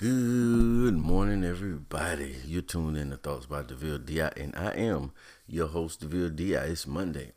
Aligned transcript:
Good 0.00 0.96
morning, 0.96 1.44
everybody. 1.44 2.36
You're 2.46 2.62
tuned 2.62 2.96
in 2.96 3.10
to 3.10 3.18
Thoughts 3.18 3.44
by 3.44 3.62
DeVille 3.62 3.98
DI, 3.98 4.32
and 4.34 4.56
I 4.56 4.70
am 4.70 5.12
your 5.46 5.66
host, 5.66 6.00
DeVille 6.00 6.30
DI. 6.30 6.54
It's 6.54 6.86
Monday, 6.86 7.32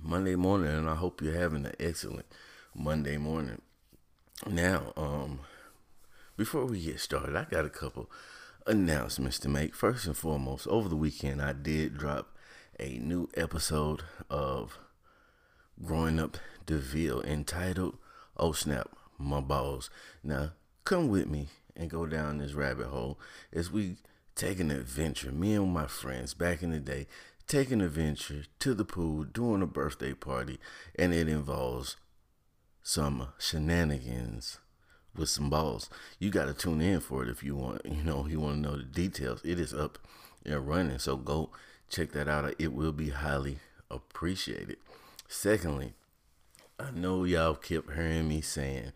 Monday 0.00 0.36
morning, 0.36 0.70
and 0.70 0.88
I 0.88 0.94
hope 0.94 1.20
you're 1.20 1.34
having 1.34 1.66
an 1.66 1.74
excellent 1.80 2.26
Monday 2.72 3.16
morning. 3.16 3.62
Now, 4.46 4.92
um, 4.96 5.40
before 6.36 6.66
we 6.66 6.80
get 6.80 7.00
started, 7.00 7.34
I 7.34 7.46
got 7.50 7.64
a 7.64 7.68
couple 7.68 8.08
announcements 8.64 9.40
to 9.40 9.48
make. 9.48 9.74
First 9.74 10.06
and 10.06 10.16
foremost, 10.16 10.68
over 10.68 10.88
the 10.88 10.94
weekend, 10.94 11.42
I 11.42 11.52
did 11.52 11.98
drop 11.98 12.28
a 12.78 12.98
new 12.98 13.28
episode 13.36 14.02
of 14.30 14.78
Growing 15.84 16.20
Up 16.20 16.36
DeVille 16.64 17.22
entitled 17.22 17.98
Oh 18.36 18.52
Snap, 18.52 18.88
My 19.18 19.40
Balls. 19.40 19.90
Now, 20.22 20.52
come 20.84 21.08
with 21.08 21.26
me 21.26 21.48
and 21.78 21.88
go 21.88 22.04
down 22.04 22.38
this 22.38 22.52
rabbit 22.52 22.88
hole 22.88 23.18
as 23.52 23.70
we 23.70 23.96
take 24.34 24.60
an 24.60 24.70
adventure. 24.70 25.32
Me 25.32 25.54
and 25.54 25.72
my 25.72 25.86
friends 25.86 26.34
back 26.34 26.62
in 26.62 26.70
the 26.70 26.80
day 26.80 27.06
take 27.46 27.70
an 27.70 27.80
adventure 27.80 28.44
to 28.58 28.74
the 28.74 28.84
pool 28.84 29.24
during 29.24 29.62
a 29.62 29.66
birthday 29.66 30.12
party, 30.12 30.58
and 30.98 31.14
it 31.14 31.28
involves 31.28 31.96
some 32.82 33.28
shenanigans 33.38 34.58
with 35.16 35.30
some 35.30 35.50
balls. 35.50 35.88
You 36.18 36.30
got 36.30 36.46
to 36.46 36.54
tune 36.54 36.80
in 36.80 37.00
for 37.00 37.22
it 37.22 37.30
if 37.30 37.42
you 37.42 37.56
want. 37.56 37.84
You 37.84 38.04
know, 38.04 38.26
you 38.26 38.40
want 38.40 38.56
to 38.56 38.60
know 38.60 38.76
the 38.76 38.84
details. 38.84 39.40
It 39.44 39.58
is 39.58 39.72
up 39.72 39.98
and 40.44 40.68
running, 40.68 40.98
so 40.98 41.16
go 41.16 41.50
check 41.88 42.12
that 42.12 42.28
out. 42.28 42.54
It 42.58 42.72
will 42.72 42.92
be 42.92 43.10
highly 43.10 43.58
appreciated. 43.90 44.76
Secondly, 45.26 45.94
I 46.78 46.90
know 46.90 47.24
y'all 47.24 47.54
kept 47.54 47.92
hearing 47.94 48.28
me 48.28 48.40
saying 48.40 48.92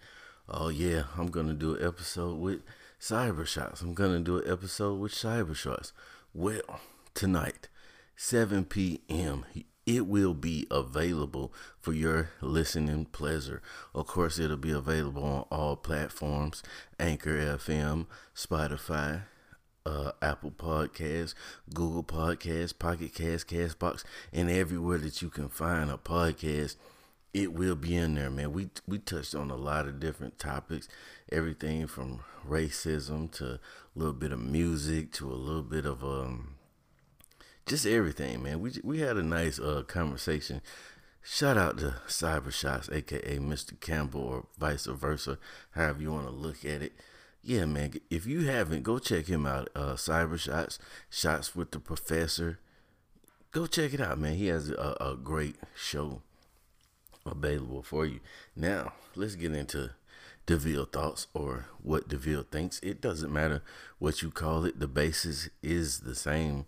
oh 0.48 0.69
yeah, 0.69 1.05
I'm 1.16 1.28
gonna 1.28 1.55
do 1.55 1.74
an 1.74 1.87
episode 1.87 2.38
with 2.38 2.62
Cyber 3.00 3.46
Shots. 3.46 3.80
I'm 3.80 3.95
gonna 3.95 4.20
do 4.20 4.38
an 4.38 4.50
episode 4.50 4.98
with 4.98 5.12
Cyber 5.12 5.55
Shots. 5.55 5.92
Well, 6.34 6.80
tonight, 7.14 7.69
7 8.16 8.64
p.m. 8.66 9.44
It 9.84 10.06
will 10.06 10.34
be 10.34 10.66
available 10.70 11.53
for 11.81 11.92
your 11.92 12.31
listening 12.41 13.06
pleasure. 13.06 13.61
Of 13.94 14.06
course, 14.06 14.39
it'll 14.39 14.56
be 14.56 14.70
available 14.70 15.25
on 15.25 15.47
all 15.50 15.77
platforms: 15.77 16.62
Anchor 17.00 17.36
FM, 17.59 18.06
Spotify, 18.34 19.22
uh, 19.84 20.12
Apple 20.20 20.53
Podcasts, 20.53 21.34
Google 21.75 22.05
Podcasts, 22.05 22.78
Pocket 22.78 23.14
Cast, 23.14 23.48
Castbox, 23.48 24.05
and 24.33 24.50
everywhere 24.50 24.98
that 24.98 25.22
you 25.22 25.28
can 25.28 25.48
find 25.48 25.91
a 25.91 25.97
podcast 25.97 26.77
it 27.34 27.52
will 27.55 27.75
be 27.75 27.97
in 27.97 28.14
there, 28.14 28.30
man. 28.30 28.52
We 28.52 28.69
we 28.86 28.98
touched 28.98 29.34
on 29.34 29.50
a 29.50 29.56
lot 29.56 29.86
of 29.86 30.00
different 30.00 30.38
topics, 30.38 30.88
everything 31.30 31.86
from 31.86 32.20
racism 32.47 33.30
to 33.33 33.55
a 33.55 33.61
little 33.94 34.14
bit 34.14 34.33
of 34.33 34.41
music 34.41 35.12
to 35.12 35.30
a 35.30 35.34
little 35.34 35.62
bit 35.62 35.86
of 35.86 36.05
um, 36.05 36.56
just 37.64 37.86
everything, 37.86 38.42
man. 38.42 38.60
We 38.60 38.72
we 38.84 39.00
had 39.00 39.16
a 39.16 39.22
nice 39.22 39.58
uh 39.58 39.83
conversation. 39.86 40.60
Shout 41.25 41.56
out 41.56 41.78
to 41.78 41.94
Cyber 42.08 42.53
Shots, 42.53 42.91
aka 42.91 43.38
Mr. 43.38 43.78
Campbell, 43.80 44.20
or 44.22 44.47
vice 44.58 44.86
versa, 44.86 45.38
however 45.70 46.03
you 46.03 46.12
want 46.12 46.27
to 46.27 46.33
look 46.33 46.64
at 46.64 46.83
it. 46.83 46.92
Yeah, 47.42 47.64
man. 47.64 47.94
If 48.10 48.27
you 48.27 48.42
haven't, 48.42 48.83
go 48.83 48.98
check 48.98 49.27
him 49.27 49.47
out. 49.47 49.69
Uh, 49.75 49.94
Cyber 49.94 50.38
Shots, 50.38 50.78
Shots 51.08 51.55
with 51.56 51.70
the 51.70 51.78
Professor. 51.78 52.58
Go 53.53 53.66
check 53.66 53.94
it 53.94 54.00
out, 54.00 54.19
man. 54.19 54.34
He 54.34 54.48
has 54.48 54.70
a, 54.70 54.97
a 55.00 55.16
great 55.16 55.56
show 55.77 56.22
available 57.25 57.83
for 57.83 58.06
you. 58.06 58.20
Now, 58.56 58.95
let's 59.15 59.34
get 59.34 59.55
into 59.55 59.91
DeVille 60.47 60.87
thoughts 60.87 61.27
or 61.34 61.67
what 61.83 62.09
DeVille 62.09 62.47
thinks. 62.51 62.81
It 62.83 63.01
doesn't 63.01 63.33
matter 63.33 63.62
what 63.98 64.23
you 64.23 64.31
call 64.31 64.65
it, 64.65 64.81
the 64.81 64.89
basis 64.89 65.48
is 65.62 66.00
the 66.00 66.15
same. 66.15 66.67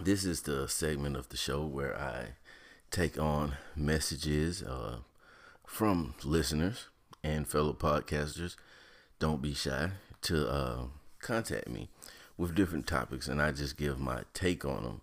This 0.00 0.24
is 0.24 0.42
the 0.42 0.68
segment 0.68 1.16
of 1.16 1.28
the 1.30 1.36
show 1.36 1.64
where 1.64 1.96
I 1.98 2.34
take 2.90 3.18
on 3.18 3.56
messages 3.74 4.62
uh, 4.62 4.98
from 5.66 6.14
listeners 6.22 6.86
and 7.24 7.48
fellow 7.48 7.72
podcasters. 7.72 8.56
Don't 9.18 9.42
be 9.42 9.54
shy 9.54 9.90
to 10.22 10.48
uh, 10.48 10.82
contact 11.20 11.68
me 11.68 11.88
with 12.36 12.54
different 12.54 12.86
topics, 12.86 13.28
and 13.28 13.40
I 13.40 13.52
just 13.52 13.76
give 13.76 13.98
my 13.98 14.22
take 14.34 14.64
on 14.64 14.82
them. 14.84 15.00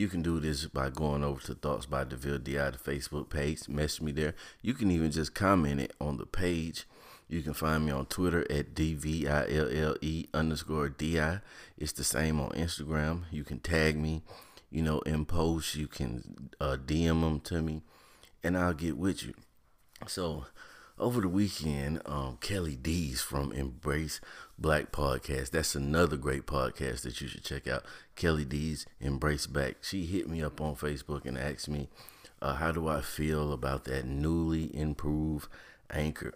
You 0.00 0.08
can 0.08 0.22
do 0.22 0.40
this 0.40 0.64
by 0.64 0.88
going 0.88 1.22
over 1.22 1.42
to 1.42 1.54
Thoughts 1.54 1.84
by 1.84 2.04
DeVille 2.04 2.38
DI, 2.38 2.70
the 2.70 2.78
Facebook 2.78 3.28
page. 3.28 3.68
Message 3.68 4.00
me 4.00 4.12
there. 4.12 4.34
You 4.62 4.72
can 4.72 4.90
even 4.90 5.10
just 5.10 5.34
comment 5.34 5.78
it 5.78 5.92
on 6.00 6.16
the 6.16 6.24
page. 6.24 6.86
You 7.28 7.42
can 7.42 7.52
find 7.52 7.84
me 7.84 7.92
on 7.92 8.06
Twitter 8.06 8.50
at 8.50 8.74
DVILLE 8.74 10.28
underscore 10.32 10.88
DI. 10.88 11.40
It's 11.76 11.92
the 11.92 12.02
same 12.02 12.40
on 12.40 12.48
Instagram. 12.52 13.24
You 13.30 13.44
can 13.44 13.60
tag 13.60 13.98
me, 13.98 14.22
you 14.70 14.80
know, 14.80 15.00
in 15.00 15.26
posts. 15.26 15.76
You 15.76 15.86
can 15.86 16.48
uh, 16.58 16.78
DM 16.82 17.20
them 17.20 17.40
to 17.40 17.60
me, 17.60 17.82
and 18.42 18.56
I'll 18.56 18.72
get 18.72 18.96
with 18.96 19.22
you. 19.22 19.34
So, 20.06 20.46
over 21.00 21.22
the 21.22 21.28
weekend, 21.28 22.02
um, 22.04 22.36
Kelly 22.40 22.76
D's 22.76 23.22
from 23.22 23.52
Embrace 23.52 24.20
Black 24.58 24.92
Podcast. 24.92 25.50
That's 25.50 25.74
another 25.74 26.16
great 26.16 26.46
podcast 26.46 27.02
that 27.02 27.20
you 27.20 27.26
should 27.26 27.42
check 27.42 27.66
out. 27.66 27.84
Kelly 28.16 28.44
D's 28.44 28.86
Embrace 29.00 29.46
Black. 29.46 29.76
She 29.80 30.04
hit 30.04 30.28
me 30.28 30.42
up 30.42 30.60
on 30.60 30.76
Facebook 30.76 31.24
and 31.24 31.38
asked 31.38 31.68
me, 31.68 31.88
uh, 32.42 32.54
how 32.54 32.70
do 32.70 32.86
I 32.86 33.00
feel 33.00 33.52
about 33.52 33.84
that 33.84 34.04
newly 34.04 34.74
improved 34.76 35.48
anchor? 35.90 36.34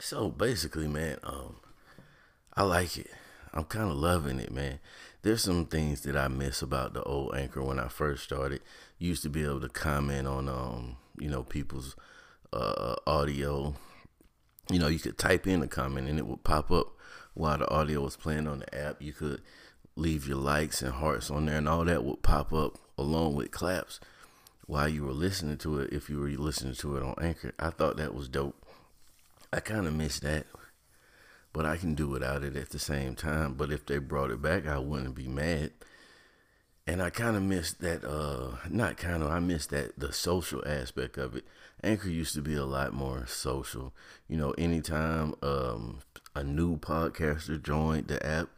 So 0.00 0.28
basically, 0.30 0.88
man, 0.88 1.18
um, 1.22 1.56
I 2.56 2.64
like 2.64 2.98
it. 2.98 3.10
I'm 3.52 3.64
kind 3.64 3.88
of 3.88 3.96
loving 3.96 4.40
it, 4.40 4.50
man. 4.50 4.80
There's 5.22 5.44
some 5.44 5.66
things 5.66 6.00
that 6.02 6.16
I 6.16 6.26
miss 6.26 6.60
about 6.60 6.92
the 6.92 7.04
old 7.04 7.36
anchor 7.36 7.62
when 7.62 7.78
I 7.78 7.86
first 7.86 8.24
started. 8.24 8.60
Used 8.98 9.22
to 9.22 9.30
be 9.30 9.44
able 9.44 9.60
to 9.60 9.68
comment 9.68 10.26
on, 10.26 10.48
um, 10.48 10.96
you 11.18 11.30
know, 11.30 11.44
people's 11.44 11.94
uh, 12.54 12.96
audio. 13.06 13.74
You 14.70 14.78
know, 14.78 14.88
you 14.88 14.98
could 14.98 15.18
type 15.18 15.46
in 15.46 15.62
a 15.62 15.68
comment 15.68 16.08
and 16.08 16.18
it 16.18 16.26
would 16.26 16.44
pop 16.44 16.70
up 16.70 16.94
while 17.34 17.58
the 17.58 17.68
audio 17.68 18.00
was 18.02 18.16
playing 18.16 18.46
on 18.46 18.60
the 18.60 18.74
app. 18.74 19.02
You 19.02 19.12
could 19.12 19.42
leave 19.96 20.26
your 20.26 20.38
likes 20.38 20.82
and 20.82 20.92
hearts 20.92 21.30
on 21.30 21.46
there, 21.46 21.58
and 21.58 21.68
all 21.68 21.84
that 21.84 22.04
would 22.04 22.22
pop 22.22 22.52
up 22.52 22.78
along 22.96 23.34
with 23.34 23.50
claps 23.50 24.00
while 24.66 24.88
you 24.88 25.04
were 25.04 25.12
listening 25.12 25.58
to 25.58 25.80
it. 25.80 25.92
If 25.92 26.08
you 26.08 26.18
were 26.18 26.28
listening 26.28 26.74
to 26.74 26.96
it 26.96 27.02
on 27.02 27.14
Anchor, 27.20 27.52
I 27.58 27.70
thought 27.70 27.96
that 27.98 28.14
was 28.14 28.28
dope. 28.28 28.64
I 29.52 29.60
kind 29.60 29.86
of 29.86 29.94
miss 29.94 30.18
that, 30.20 30.46
but 31.52 31.66
I 31.66 31.76
can 31.76 31.94
do 31.94 32.08
without 32.08 32.42
it 32.42 32.56
at 32.56 32.70
the 32.70 32.78
same 32.78 33.14
time. 33.14 33.54
But 33.54 33.70
if 33.70 33.86
they 33.86 33.98
brought 33.98 34.30
it 34.30 34.42
back, 34.42 34.66
I 34.66 34.78
wouldn't 34.78 35.14
be 35.14 35.28
mad. 35.28 35.72
And 36.86 37.00
I 37.02 37.08
kind 37.08 37.34
of 37.36 37.42
missed 37.42 37.80
that, 37.80 38.04
uh, 38.04 38.56
not 38.68 38.98
kind 38.98 39.22
of, 39.22 39.30
I 39.30 39.38
missed 39.38 39.70
that, 39.70 39.98
the 39.98 40.12
social 40.12 40.62
aspect 40.66 41.16
of 41.16 41.34
it. 41.34 41.44
Anchor 41.82 42.10
used 42.10 42.34
to 42.34 42.42
be 42.42 42.54
a 42.54 42.64
lot 42.64 42.92
more 42.92 43.26
social. 43.26 43.94
You 44.28 44.36
know, 44.36 44.50
anytime 44.58 45.34
um, 45.42 46.00
a 46.34 46.44
new 46.44 46.76
podcaster 46.76 47.62
joined 47.62 48.08
the 48.08 48.24
app, 48.24 48.48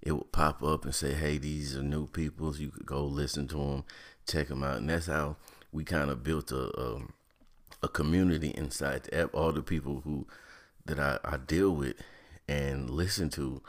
it 0.00 0.12
would 0.12 0.32
pop 0.32 0.62
up 0.62 0.84
and 0.84 0.94
say, 0.94 1.12
hey, 1.12 1.38
these 1.38 1.76
are 1.76 1.82
new 1.82 2.06
people. 2.06 2.56
You 2.56 2.70
could 2.70 2.86
go 2.86 3.04
listen 3.04 3.48
to 3.48 3.56
them, 3.56 3.84
check 4.26 4.48
them 4.48 4.62
out. 4.62 4.78
And 4.78 4.88
that's 4.88 5.06
how 5.06 5.36
we 5.72 5.84
kind 5.84 6.10
of 6.10 6.22
built 6.22 6.52
a, 6.52 6.80
a, 6.80 7.02
a 7.82 7.88
community 7.88 8.48
inside 8.48 9.04
the 9.04 9.14
app. 9.14 9.34
All 9.34 9.52
the 9.52 9.62
people 9.62 10.02
who 10.04 10.26
that 10.86 10.98
I, 10.98 11.18
I 11.24 11.36
deal 11.38 11.70
with 11.70 11.96
and 12.48 12.90
listen 12.90 13.30
to 13.30 13.62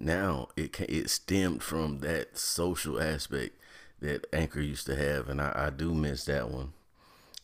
now 0.00 0.48
it 0.56 0.78
it 0.80 1.10
stemmed 1.10 1.62
from 1.62 1.98
that 2.00 2.38
social 2.38 3.00
aspect 3.00 3.56
that 4.00 4.26
Anchor 4.32 4.60
used 4.60 4.86
to 4.86 4.96
have, 4.96 5.28
and 5.28 5.40
I, 5.40 5.52
I 5.66 5.70
do 5.70 5.94
miss 5.94 6.24
that 6.26 6.50
one. 6.50 6.72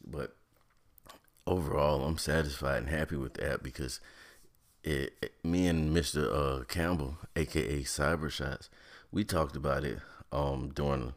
But 0.04 0.34
overall, 1.46 2.04
I'm 2.04 2.18
satisfied 2.18 2.78
and 2.78 2.88
happy 2.88 3.16
with 3.16 3.34
the 3.34 3.52
app 3.52 3.62
because 3.62 4.00
it, 4.84 5.14
it 5.22 5.32
me 5.42 5.66
and 5.66 5.96
Mr. 5.96 6.60
Uh, 6.60 6.64
Campbell, 6.64 7.18
aka 7.36 7.82
Cyber 7.82 8.30
Shots, 8.30 8.68
we 9.10 9.24
talked 9.24 9.56
about 9.56 9.84
it 9.84 9.98
um 10.30 10.70
during 10.74 11.12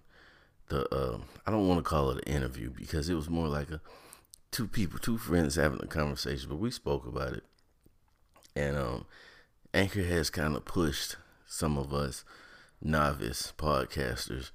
the 0.67 0.93
uh, 0.93 1.19
I 1.45 1.51
don't 1.51 1.67
want 1.67 1.79
to 1.79 1.89
call 1.89 2.11
it 2.11 2.27
an 2.27 2.33
interview 2.33 2.69
because 2.69 3.09
it 3.09 3.15
was 3.15 3.29
more 3.29 3.47
like 3.47 3.69
a 3.69 3.81
two 4.51 4.67
people, 4.67 4.99
two 4.99 5.17
friends 5.17 5.55
having 5.55 5.81
a 5.81 5.87
conversation, 5.87 6.49
but 6.49 6.59
we 6.59 6.71
spoke 6.71 7.05
about 7.05 7.33
it, 7.33 7.43
and 8.55 8.77
um 8.77 9.05
Anchor 9.73 10.03
has 10.03 10.29
kind 10.29 10.55
of 10.55 10.63
pushed 10.63 11.17
some 11.47 11.77
of 11.77 11.93
us 11.93 12.23
novice 12.81 13.53
podcasters 13.57 14.51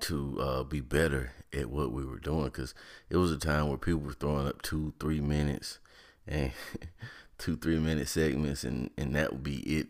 to 0.00 0.38
uh, 0.40 0.62
be 0.62 0.80
better 0.80 1.32
at 1.52 1.70
what 1.70 1.92
we 1.92 2.04
were 2.04 2.18
doing 2.18 2.44
because 2.44 2.74
it 3.08 3.16
was 3.16 3.32
a 3.32 3.38
time 3.38 3.68
where 3.68 3.78
people 3.78 4.00
were 4.00 4.12
throwing 4.12 4.46
up 4.46 4.62
two, 4.62 4.92
three 5.00 5.20
minutes 5.20 5.78
and 6.26 6.52
two, 7.38 7.56
three 7.56 7.78
minute 7.78 8.08
segments, 8.08 8.64
and, 8.64 8.90
and 8.96 9.14
that 9.14 9.32
would 9.32 9.42
be 9.42 9.58
it. 9.60 9.88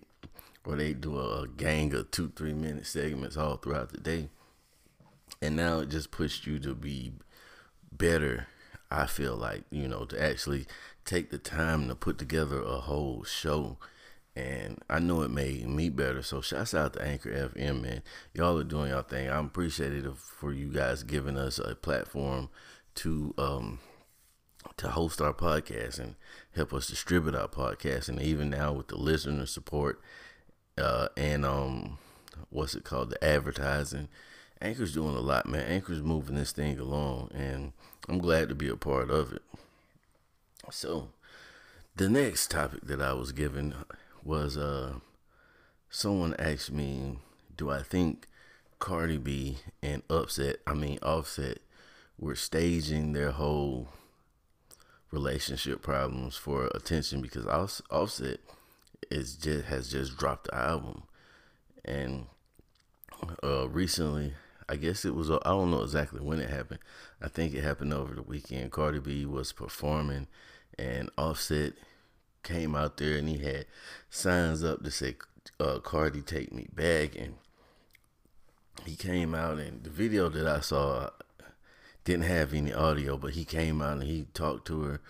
Or 0.65 0.77
they 0.77 0.93
do 0.95 1.19
a, 1.19 1.43
a 1.43 1.49
gang 1.49 1.95
of 1.95 2.11
two, 2.11 2.33
three 2.35 2.53
minute 2.53 2.87
segments 2.87 3.37
all 3.37 3.57
throughout 3.57 3.91
the 3.91 4.01
day. 4.01 4.29
And 5.41 5.55
now 5.55 5.81
it 5.81 5.91
just 5.91 6.11
pushed 6.11 6.47
you 6.47 6.59
to 6.61 6.75
be 6.75 7.13
better. 7.93 8.49
I 8.91 9.07
feel 9.07 9.37
like, 9.37 9.65
you 9.71 9.87
know, 9.87 10.05
to 10.07 10.21
actually 10.23 10.67
take 11.05 11.31
the 11.31 11.39
time 11.39 11.89
to 11.89 11.95
put 11.95 12.19
together 12.19 12.63
a 12.63 12.81
whole 12.81 13.23
show 13.25 13.79
and 14.37 14.79
I 14.91 14.99
know 14.99 15.23
it 15.23 15.31
made 15.31 15.67
me 15.67 15.89
better. 15.89 16.23
So 16.23 16.43
shouts 16.43 16.75
out 16.75 16.93
to 16.93 17.03
Anchor 17.03 17.31
FM, 17.31 17.81
man. 17.81 18.03
Y'all 18.35 18.59
are 18.59 18.65
doing 18.65 18.91
y'all 18.91 19.03
thing. 19.03 19.31
I'm 19.31 19.47
appreciative 19.47 20.19
for 20.19 20.53
you 20.53 20.69
guys 20.69 21.03
giving 21.03 21.39
us 21.39 21.59
a 21.59 21.75
platform 21.75 22.51
to 22.97 23.35
um 23.39 23.79
to 24.77 24.89
host 24.89 25.21
our 25.21 25.33
podcast 25.33 25.99
and 25.99 26.17
help 26.55 26.75
us 26.75 26.89
distribute 26.89 27.35
our 27.35 27.49
podcast. 27.49 28.11
And 28.11 28.21
even 28.21 28.51
now 28.51 28.73
with 28.73 28.89
the 28.89 28.99
listener 28.99 29.47
support 29.47 30.01
uh 30.77 31.09
and 31.17 31.47
um 31.47 31.99
what's 32.51 32.75
it 32.75 32.85
called 32.85 33.11
the 33.11 33.25
advertising. 33.25 34.09
Anchor's 34.61 34.93
doing 34.93 35.17
a 35.17 35.21
lot, 35.21 35.47
man. 35.47 35.67
Anchor's 35.67 36.03
moving 36.03 36.37
this 36.37 36.53
thing 36.53 36.79
along, 36.79 37.31
and 37.35 37.73
I'm 38.09 38.19
glad 38.19 38.49
to 38.49 38.55
be 38.55 38.69
a 38.69 38.77
part 38.77 39.11
of 39.11 39.31
it. 39.35 39.43
So, 40.71 41.11
the 41.95 42.09
next 42.09 42.51
topic 42.51 42.81
that 42.85 43.03
I 43.03 43.13
was 43.13 43.33
given 43.33 43.75
was 44.27 44.57
uh 44.57 44.95
someone 45.89 46.35
asked 46.39 46.73
me, 46.73 47.19
do 47.57 47.71
I 47.71 47.83
think 47.83 48.27
Cardi 48.79 49.19
B 49.19 49.59
and 49.83 50.03
Upset, 50.11 50.57
I 50.67 50.75
mean 50.75 50.99
Offset, 51.03 51.59
were 52.19 52.35
staging 52.35 53.13
their 53.13 53.31
whole 53.31 53.89
relationship 55.11 55.81
problems 55.81 56.37
for 56.37 56.67
attention 56.75 57.23
because 57.23 57.47
Offset 57.91 58.41
is 59.11 59.37
just 59.37 59.67
has 59.67 59.91
just 59.91 60.17
dropped 60.19 60.47
the 60.47 60.55
album, 60.55 61.05
and 61.85 62.27
uh, 63.43 63.69
recently, 63.69 64.35
I 64.69 64.77
guess 64.77 65.05
it 65.05 65.15
was 65.15 65.31
I 65.31 65.39
don't 65.45 65.71
know 65.71 65.83
exactly 65.83 66.21
when 66.21 66.41
it 66.41 66.51
happened. 66.51 66.81
I 67.23 67.29
think 67.29 67.55
it 67.55 67.63
happened 67.63 67.95
over 67.95 68.15
the 68.15 68.23
weekend. 68.23 68.73
Cardi 68.73 68.99
B 68.99 69.25
was 69.25 69.53
performing, 69.53 70.27
and 70.79 71.11
Offset 71.17 71.75
came 72.47 72.75
out 72.75 72.97
there 72.97 73.19
and 73.19 73.29
he 73.29 73.39
had 73.39 73.67
signs 74.09 74.63
up 74.63 74.83
to 74.85 74.91
say 74.91 75.17
uh, 75.59 75.81
Cardi 75.81 76.23
take 76.23 76.53
me 76.53 76.69
back. 76.73 77.17
And 77.17 77.35
he 78.85 78.95
came 78.95 79.35
out 79.35 79.59
and 79.59 79.83
the 79.83 79.91
video 79.91 80.29
that 80.29 80.47
I 80.47 80.61
saw 80.61 81.11
didn't 82.05 82.25
have 82.25 82.55
any 82.55 82.73
audio 82.73 83.17
but 83.17 83.33
he 83.33 83.45
came 83.45 83.83
out 83.83 83.95
and 83.95 84.05
he 84.05 84.27
talked 84.33 84.65
to 84.69 84.83
her 84.83 85.01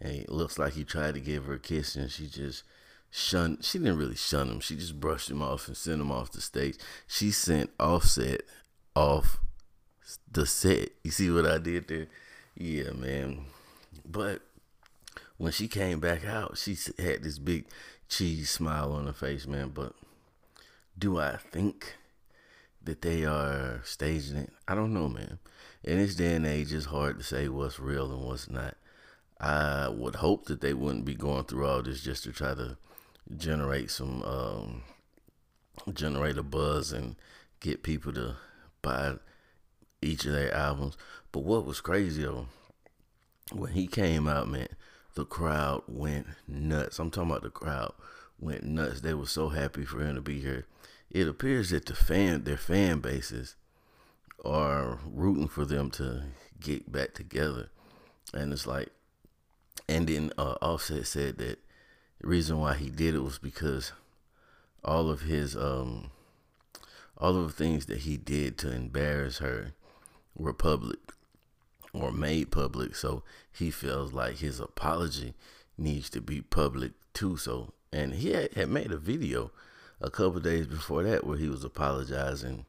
and 0.00 0.12
it 0.12 0.30
looks 0.30 0.56
like 0.56 0.74
he 0.74 0.84
tried 0.84 1.14
to 1.14 1.20
give 1.20 1.46
her 1.46 1.54
a 1.54 1.58
kiss 1.58 1.96
and 1.96 2.10
she 2.10 2.28
just 2.28 2.62
shunned 3.10 3.64
she 3.64 3.78
didn't 3.78 3.98
really 3.98 4.14
shun 4.14 4.48
him. 4.48 4.60
She 4.60 4.76
just 4.76 5.00
brushed 5.00 5.30
him 5.30 5.42
off 5.42 5.66
and 5.66 5.76
sent 5.76 6.00
him 6.00 6.12
off 6.12 6.32
the 6.32 6.40
stage. 6.40 6.76
She 7.08 7.32
sent 7.32 7.70
offset 7.80 8.42
off 8.94 9.40
the 10.30 10.46
set. 10.46 10.90
You 11.02 11.10
see 11.10 11.30
what 11.30 11.46
I 11.46 11.58
did 11.58 11.88
there? 11.88 12.06
Yeah 12.56 12.92
man. 12.92 13.46
But 14.04 14.42
when 15.36 15.52
she 15.52 15.68
came 15.68 16.00
back 16.00 16.24
out, 16.24 16.58
she 16.58 16.76
had 16.98 17.22
this 17.22 17.38
big 17.38 17.66
cheese 18.08 18.50
smile 18.50 18.92
on 18.92 19.06
her 19.06 19.12
face, 19.12 19.46
man. 19.46 19.70
But 19.70 19.94
do 20.98 21.18
I 21.18 21.36
think 21.36 21.96
that 22.82 23.02
they 23.02 23.24
are 23.24 23.80
staging 23.84 24.36
it? 24.36 24.50
I 24.68 24.74
don't 24.74 24.94
know, 24.94 25.08
man. 25.08 25.38
In 25.82 25.98
this 25.98 26.14
day 26.14 26.34
and 26.34 26.46
age, 26.46 26.72
it's 26.72 26.86
hard 26.86 27.18
to 27.18 27.24
say 27.24 27.48
what's 27.48 27.80
real 27.80 28.10
and 28.12 28.22
what's 28.22 28.48
not. 28.48 28.76
I 29.40 29.88
would 29.88 30.16
hope 30.16 30.46
that 30.46 30.60
they 30.60 30.72
wouldn't 30.72 31.04
be 31.04 31.14
going 31.14 31.44
through 31.44 31.66
all 31.66 31.82
this 31.82 32.02
just 32.02 32.24
to 32.24 32.32
try 32.32 32.54
to 32.54 32.78
generate 33.36 33.90
some, 33.90 34.22
um, 34.22 34.82
generate 35.92 36.38
a 36.38 36.42
buzz 36.42 36.92
and 36.92 37.16
get 37.60 37.82
people 37.82 38.12
to 38.12 38.36
buy 38.80 39.14
each 40.00 40.24
of 40.24 40.32
their 40.32 40.54
albums. 40.54 40.96
But 41.32 41.40
what 41.40 41.66
was 41.66 41.80
crazy 41.80 42.22
though, 42.22 42.46
when 43.52 43.72
he 43.72 43.86
came 43.86 44.28
out, 44.28 44.48
man, 44.48 44.68
the 45.14 45.24
crowd 45.24 45.82
went 45.86 46.26
nuts. 46.46 46.98
I'm 46.98 47.10
talking 47.10 47.30
about 47.30 47.42
the 47.42 47.50
crowd 47.50 47.92
went 48.38 48.64
nuts. 48.64 49.00
They 49.00 49.14
were 49.14 49.26
so 49.26 49.48
happy 49.48 49.84
for 49.84 50.00
him 50.00 50.16
to 50.16 50.20
be 50.20 50.40
here. 50.40 50.66
It 51.10 51.28
appears 51.28 51.70
that 51.70 51.86
the 51.86 51.94
fan, 51.94 52.44
their 52.44 52.56
fan 52.56 53.00
bases, 53.00 53.54
are 54.44 54.98
rooting 55.06 55.48
for 55.48 55.64
them 55.64 55.90
to 55.92 56.24
get 56.60 56.90
back 56.90 57.14
together, 57.14 57.70
and 58.32 58.52
it's 58.52 58.66
like, 58.66 58.90
and 59.88 60.06
then 60.06 60.32
uh, 60.36 60.56
Offset 60.60 61.06
said 61.06 61.38
that 61.38 61.58
the 62.20 62.26
reason 62.26 62.58
why 62.58 62.74
he 62.74 62.90
did 62.90 63.14
it 63.14 63.20
was 63.20 63.38
because 63.38 63.92
all 64.84 65.08
of 65.08 65.22
his 65.22 65.56
um, 65.56 66.10
all 67.16 67.36
of 67.36 67.46
the 67.46 67.52
things 67.52 67.86
that 67.86 67.98
he 67.98 68.16
did 68.16 68.58
to 68.58 68.72
embarrass 68.72 69.38
her 69.38 69.72
were 70.36 70.52
public 70.52 70.98
or 71.94 72.12
made 72.12 72.50
public. 72.50 72.96
So 72.96 73.22
he 73.50 73.70
feels 73.70 74.12
like 74.12 74.38
his 74.38 74.60
apology 74.60 75.34
needs 75.78 76.10
to 76.10 76.20
be 76.20 76.40
public 76.40 76.92
too. 77.14 77.36
So, 77.36 77.72
and 77.92 78.14
he 78.14 78.32
had, 78.32 78.52
had 78.54 78.68
made 78.68 78.92
a 78.92 78.98
video 78.98 79.52
a 80.00 80.10
couple 80.10 80.40
days 80.40 80.66
before 80.66 81.04
that 81.04 81.24
where 81.24 81.38
he 81.38 81.48
was 81.48 81.64
apologizing. 81.64 82.66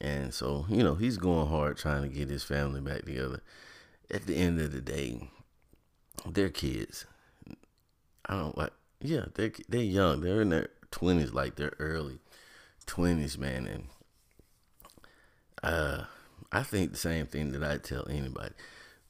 And 0.00 0.34
so, 0.34 0.66
you 0.68 0.82
know, 0.82 0.94
he's 0.94 1.16
going 1.16 1.48
hard 1.48 1.76
trying 1.76 2.02
to 2.02 2.08
get 2.08 2.28
his 2.28 2.42
family 2.42 2.80
back 2.80 3.04
together. 3.04 3.42
At 4.10 4.26
the 4.26 4.34
end 4.36 4.60
of 4.60 4.72
the 4.72 4.80
day, 4.80 5.30
they're 6.26 6.48
kids. 6.48 7.06
I 8.26 8.34
don't 8.34 8.58
like, 8.58 8.72
yeah, 9.00 9.26
they're, 9.34 9.52
they're 9.68 9.82
young. 9.82 10.20
They're 10.20 10.42
in 10.42 10.50
their 10.50 10.68
20s, 10.90 11.32
like 11.32 11.56
they're 11.56 11.76
early 11.78 12.18
20s, 12.86 13.38
man. 13.38 13.66
And, 13.66 13.84
uh, 15.62 16.04
I 16.52 16.62
think 16.62 16.92
the 16.92 16.98
same 16.98 17.26
thing 17.26 17.52
that 17.52 17.62
I 17.62 17.78
tell 17.78 18.06
anybody. 18.08 18.54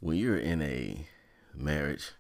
When 0.01 0.17
you're 0.17 0.39
in 0.39 0.63
a 0.63 1.07
marriage, 1.55 2.13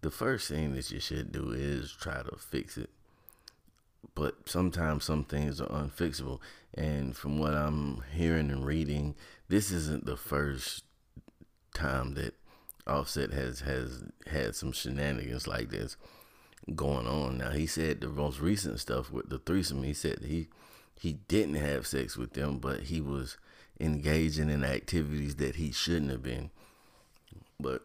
the 0.00 0.10
first 0.10 0.48
thing 0.48 0.74
that 0.74 0.90
you 0.90 1.00
should 1.00 1.32
do 1.32 1.52
is 1.52 1.92
try 1.92 2.22
to 2.22 2.36
fix 2.36 2.76
it. 2.76 2.90
But 4.14 4.48
sometimes 4.48 5.04
some 5.04 5.24
things 5.24 5.60
are 5.60 5.68
unfixable. 5.68 6.40
And 6.74 7.16
from 7.16 7.38
what 7.38 7.54
I'm 7.54 8.02
hearing 8.12 8.50
and 8.50 8.66
reading, 8.66 9.14
this 9.48 9.70
isn't 9.70 10.06
the 10.06 10.16
first 10.16 10.84
time 11.74 12.14
that 12.14 12.34
Offset 12.86 13.32
has 13.32 13.60
has 13.60 14.02
had 14.26 14.56
some 14.56 14.72
shenanigans 14.72 15.46
like 15.46 15.70
this 15.70 15.96
going 16.74 17.06
on. 17.06 17.38
Now 17.38 17.50
he 17.50 17.66
said 17.66 18.00
the 18.00 18.08
most 18.08 18.40
recent 18.40 18.80
stuff 18.80 19.10
with 19.10 19.28
the 19.28 19.38
threesome, 19.38 19.84
he 19.84 19.94
said 19.94 20.20
he 20.24 20.48
he 20.98 21.14
didn't 21.28 21.54
have 21.54 21.86
sex 21.86 22.16
with 22.16 22.32
them, 22.34 22.58
but 22.58 22.84
he 22.84 23.00
was 23.00 23.36
engaging 23.80 24.50
in 24.50 24.64
activities 24.64 25.36
that 25.36 25.56
he 25.56 25.72
shouldn't 25.72 26.10
have 26.10 26.22
been. 26.22 26.50
But 27.58 27.82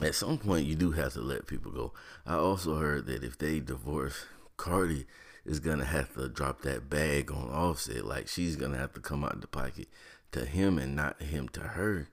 at 0.00 0.14
some 0.14 0.38
point, 0.38 0.66
you 0.66 0.74
do 0.74 0.92
have 0.92 1.12
to 1.14 1.20
let 1.20 1.46
people 1.46 1.70
go. 1.70 1.92
I 2.26 2.34
also 2.34 2.76
heard 2.76 3.06
that 3.06 3.24
if 3.24 3.38
they 3.38 3.60
divorce, 3.60 4.26
Cardi 4.56 5.06
is 5.44 5.60
gonna 5.60 5.84
have 5.84 6.14
to 6.14 6.28
drop 6.28 6.62
that 6.62 6.88
bag 6.88 7.30
on 7.30 7.50
Offset. 7.50 8.04
Like 8.04 8.28
she's 8.28 8.56
gonna 8.56 8.78
have 8.78 8.92
to 8.94 9.00
come 9.00 9.24
out 9.24 9.40
the 9.40 9.46
pocket 9.46 9.88
to 10.32 10.44
him 10.44 10.78
and 10.78 10.96
not 10.96 11.22
him 11.22 11.48
to 11.50 11.60
her. 11.60 12.08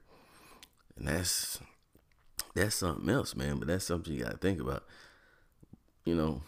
And 0.96 1.08
that's 1.08 1.58
that's 2.54 2.76
something 2.76 3.08
else, 3.08 3.34
man. 3.34 3.58
But 3.58 3.68
that's 3.68 3.84
something 3.84 4.12
you 4.12 4.24
gotta 4.24 4.36
think 4.36 4.60
about. 4.60 4.84
You 6.04 6.14
know, 6.14 6.42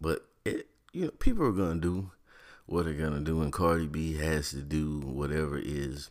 but 0.00 0.26
it 0.44 0.68
you 0.92 1.06
know 1.06 1.10
people 1.12 1.44
are 1.44 1.52
gonna 1.52 1.80
do 1.80 2.10
what 2.70 2.84
they're 2.84 2.94
gonna 2.94 3.20
do, 3.20 3.42
and 3.42 3.52
Cardi 3.52 3.88
B 3.88 4.14
has 4.18 4.50
to 4.50 4.62
do 4.62 5.00
whatever 5.00 5.58
is 5.58 6.10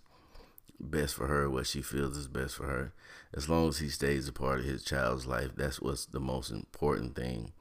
best 0.78 1.16
for 1.16 1.28
her, 1.28 1.50
what 1.50 1.66
she 1.68 1.82
feels 1.82 2.18
is 2.18 2.28
best 2.28 2.56
for 2.56 2.66
her. 2.68 2.92
As 3.34 3.48
long 3.48 3.70
as 3.70 3.78
he 3.78 3.88
stays 3.88 4.28
a 4.28 4.34
part 4.34 4.60
of 4.60 4.66
his 4.66 4.84
child's 4.84 5.26
life, 5.26 5.52
that's 5.56 5.80
what's 5.80 6.06
the 6.06 6.20
most 6.20 6.52
important 6.52 7.16
thing 7.16 7.54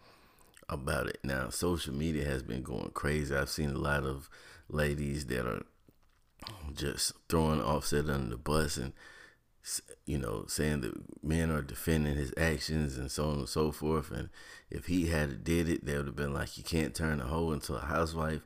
about 0.68 1.06
it. 1.06 1.18
Now, 1.22 1.48
social 1.48 1.94
media 1.94 2.24
has 2.24 2.42
been 2.42 2.62
going 2.62 2.90
crazy. 2.90 3.34
I've 3.34 3.50
seen 3.50 3.70
a 3.70 3.78
lot 3.78 4.02
of 4.02 4.28
ladies 4.68 5.26
that 5.26 5.46
are 5.46 5.62
just 6.74 7.12
throwing 7.28 7.62
Offset 7.62 8.10
under 8.10 8.30
the 8.30 8.36
bus 8.36 8.76
and 8.76 8.92
you 10.06 10.16
know 10.16 10.44
saying 10.46 10.80
that 10.80 10.94
men 11.22 11.50
are 11.50 11.60
defending 11.60 12.16
his 12.16 12.32
actions 12.36 12.96
and 12.96 13.10
so 13.10 13.30
on 13.30 13.38
and 13.38 13.48
so 13.48 13.70
forth. 13.70 14.10
And 14.10 14.28
if 14.70 14.86
he 14.86 15.06
had 15.06 15.44
did 15.44 15.68
it, 15.68 15.86
they 15.86 15.96
would 15.96 16.06
have 16.06 16.16
been 16.16 16.34
like, 16.34 16.58
you 16.58 16.64
can't 16.64 16.96
turn 16.96 17.20
a 17.20 17.26
hoe 17.26 17.52
into 17.52 17.74
a 17.74 17.80
housewife. 17.80 18.42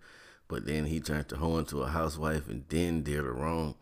But 0.52 0.66
then 0.66 0.84
he 0.84 1.00
turned 1.00 1.28
the 1.28 1.38
hoe 1.38 1.56
into 1.56 1.80
a 1.80 1.88
housewife 1.88 2.46
and 2.46 2.66
then 2.68 3.02
did 3.02 3.24
her 3.24 3.32
wrong. 3.32 3.74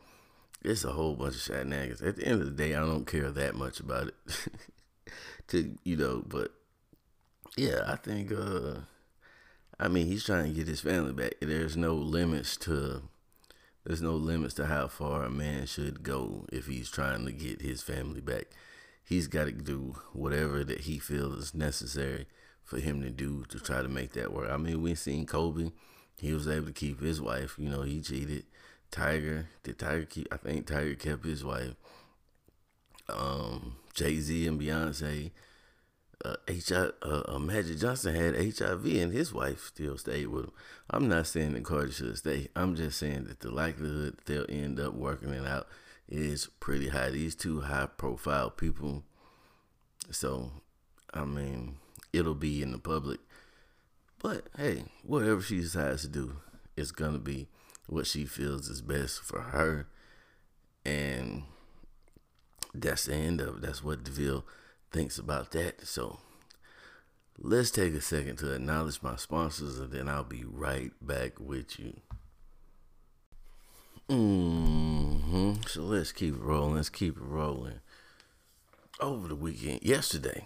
It's 0.62 0.84
a 0.84 0.92
whole 0.92 1.16
bunch 1.16 1.34
of 1.34 1.40
shenanigans. 1.40 2.00
At 2.00 2.14
the 2.14 2.24
end 2.24 2.42
of 2.42 2.46
the 2.46 2.62
day, 2.62 2.76
I 2.76 2.86
don't 2.86 3.08
care 3.08 3.28
that 3.28 3.56
much 3.56 3.80
about 3.80 4.06
it. 4.06 4.14
to 5.48 5.76
you 5.82 5.96
know, 5.96 6.22
but 6.24 6.52
yeah, 7.56 7.82
I 7.88 7.96
think 7.96 8.30
uh 8.30 8.82
I 9.80 9.88
mean 9.88 10.06
he's 10.06 10.24
trying 10.24 10.44
to 10.44 10.56
get 10.56 10.68
his 10.68 10.80
family 10.80 11.12
back. 11.12 11.32
There's 11.40 11.76
no 11.76 11.94
limits 11.94 12.56
to 12.58 13.02
there's 13.84 14.00
no 14.00 14.12
limits 14.14 14.54
to 14.54 14.66
how 14.66 14.86
far 14.86 15.24
a 15.24 15.30
man 15.30 15.66
should 15.66 16.04
go 16.04 16.46
if 16.52 16.68
he's 16.68 16.88
trying 16.88 17.26
to 17.26 17.32
get 17.32 17.62
his 17.62 17.82
family 17.82 18.20
back. 18.20 18.44
He's 19.02 19.26
got 19.26 19.46
to 19.46 19.52
do 19.52 19.96
whatever 20.12 20.62
that 20.62 20.82
he 20.82 21.00
feels 21.00 21.36
is 21.36 21.52
necessary 21.52 22.28
for 22.62 22.78
him 22.78 23.02
to 23.02 23.10
do 23.10 23.44
to 23.48 23.58
try 23.58 23.82
to 23.82 23.88
make 23.88 24.12
that 24.12 24.32
work. 24.32 24.52
I 24.52 24.56
mean, 24.56 24.82
we've 24.82 24.96
seen 24.96 25.26
Kobe 25.26 25.72
he 26.20 26.32
was 26.32 26.46
able 26.48 26.66
to 26.66 26.72
keep 26.72 27.00
his 27.00 27.20
wife. 27.20 27.56
You 27.58 27.68
know, 27.70 27.82
he 27.82 28.00
cheated. 28.00 28.44
Tiger 28.90 29.48
did 29.62 29.78
Tiger 29.78 30.04
keep? 30.04 30.28
I 30.32 30.36
think 30.36 30.66
Tiger 30.66 30.94
kept 30.94 31.24
his 31.24 31.44
wife. 31.44 31.74
Um, 33.08 33.76
Jay 33.94 34.16
Z 34.20 34.46
and 34.46 34.60
Beyonce. 34.60 35.30
uh, 36.24 36.36
uh, 37.02 37.22
uh, 37.28 37.38
Magic 37.38 37.78
Johnson 37.78 38.14
had 38.14 38.34
HIV 38.34 38.84
and 38.86 39.12
his 39.12 39.32
wife 39.32 39.66
still 39.68 39.96
stayed 39.96 40.26
with 40.26 40.44
him. 40.44 40.52
I'm 40.90 41.08
not 41.08 41.26
saying 41.26 41.54
that 41.54 41.64
Cardi 41.64 41.92
should 41.92 42.18
stay. 42.18 42.48
I'm 42.54 42.74
just 42.76 42.98
saying 42.98 43.24
that 43.24 43.40
the 43.40 43.50
likelihood 43.50 44.18
that 44.18 44.26
they'll 44.26 44.46
end 44.48 44.78
up 44.78 44.94
working 44.94 45.30
it 45.30 45.46
out 45.46 45.66
is 46.08 46.48
pretty 46.60 46.88
high. 46.88 47.10
These 47.10 47.34
two 47.36 47.62
high 47.62 47.86
profile 47.86 48.50
people. 48.50 49.04
So, 50.10 50.50
I 51.14 51.24
mean, 51.24 51.76
it'll 52.12 52.34
be 52.34 52.62
in 52.62 52.72
the 52.72 52.78
public. 52.78 53.20
But 54.22 54.48
hey, 54.56 54.84
whatever 55.02 55.40
she 55.40 55.60
decides 55.60 56.02
to 56.02 56.08
do, 56.08 56.36
it's 56.76 56.92
to 56.92 57.18
be 57.18 57.48
what 57.86 58.06
she 58.06 58.24
feels 58.26 58.68
is 58.68 58.82
best 58.82 59.20
for 59.20 59.40
her. 59.40 59.88
And 60.84 61.44
that's 62.74 63.06
the 63.06 63.14
end 63.14 63.40
of 63.40 63.56
it. 63.56 63.62
That's 63.62 63.82
what 63.82 64.04
DeVille 64.04 64.44
thinks 64.92 65.18
about 65.18 65.52
that. 65.52 65.86
So 65.86 66.18
let's 67.38 67.70
take 67.70 67.94
a 67.94 68.00
second 68.00 68.36
to 68.36 68.52
acknowledge 68.52 69.02
my 69.02 69.16
sponsors 69.16 69.78
and 69.78 69.90
then 69.90 70.08
I'll 70.08 70.24
be 70.24 70.44
right 70.44 70.92
back 71.00 71.40
with 71.40 71.78
you. 71.78 72.00
hmm 74.08 75.54
So 75.66 75.82
let's 75.82 76.12
keep 76.12 76.34
rolling. 76.38 76.74
Let's 76.74 76.90
keep 76.90 77.16
it 77.16 77.22
rolling. 77.22 77.80
Over 79.00 79.28
the 79.28 79.36
weekend, 79.36 79.82
yesterday, 79.82 80.44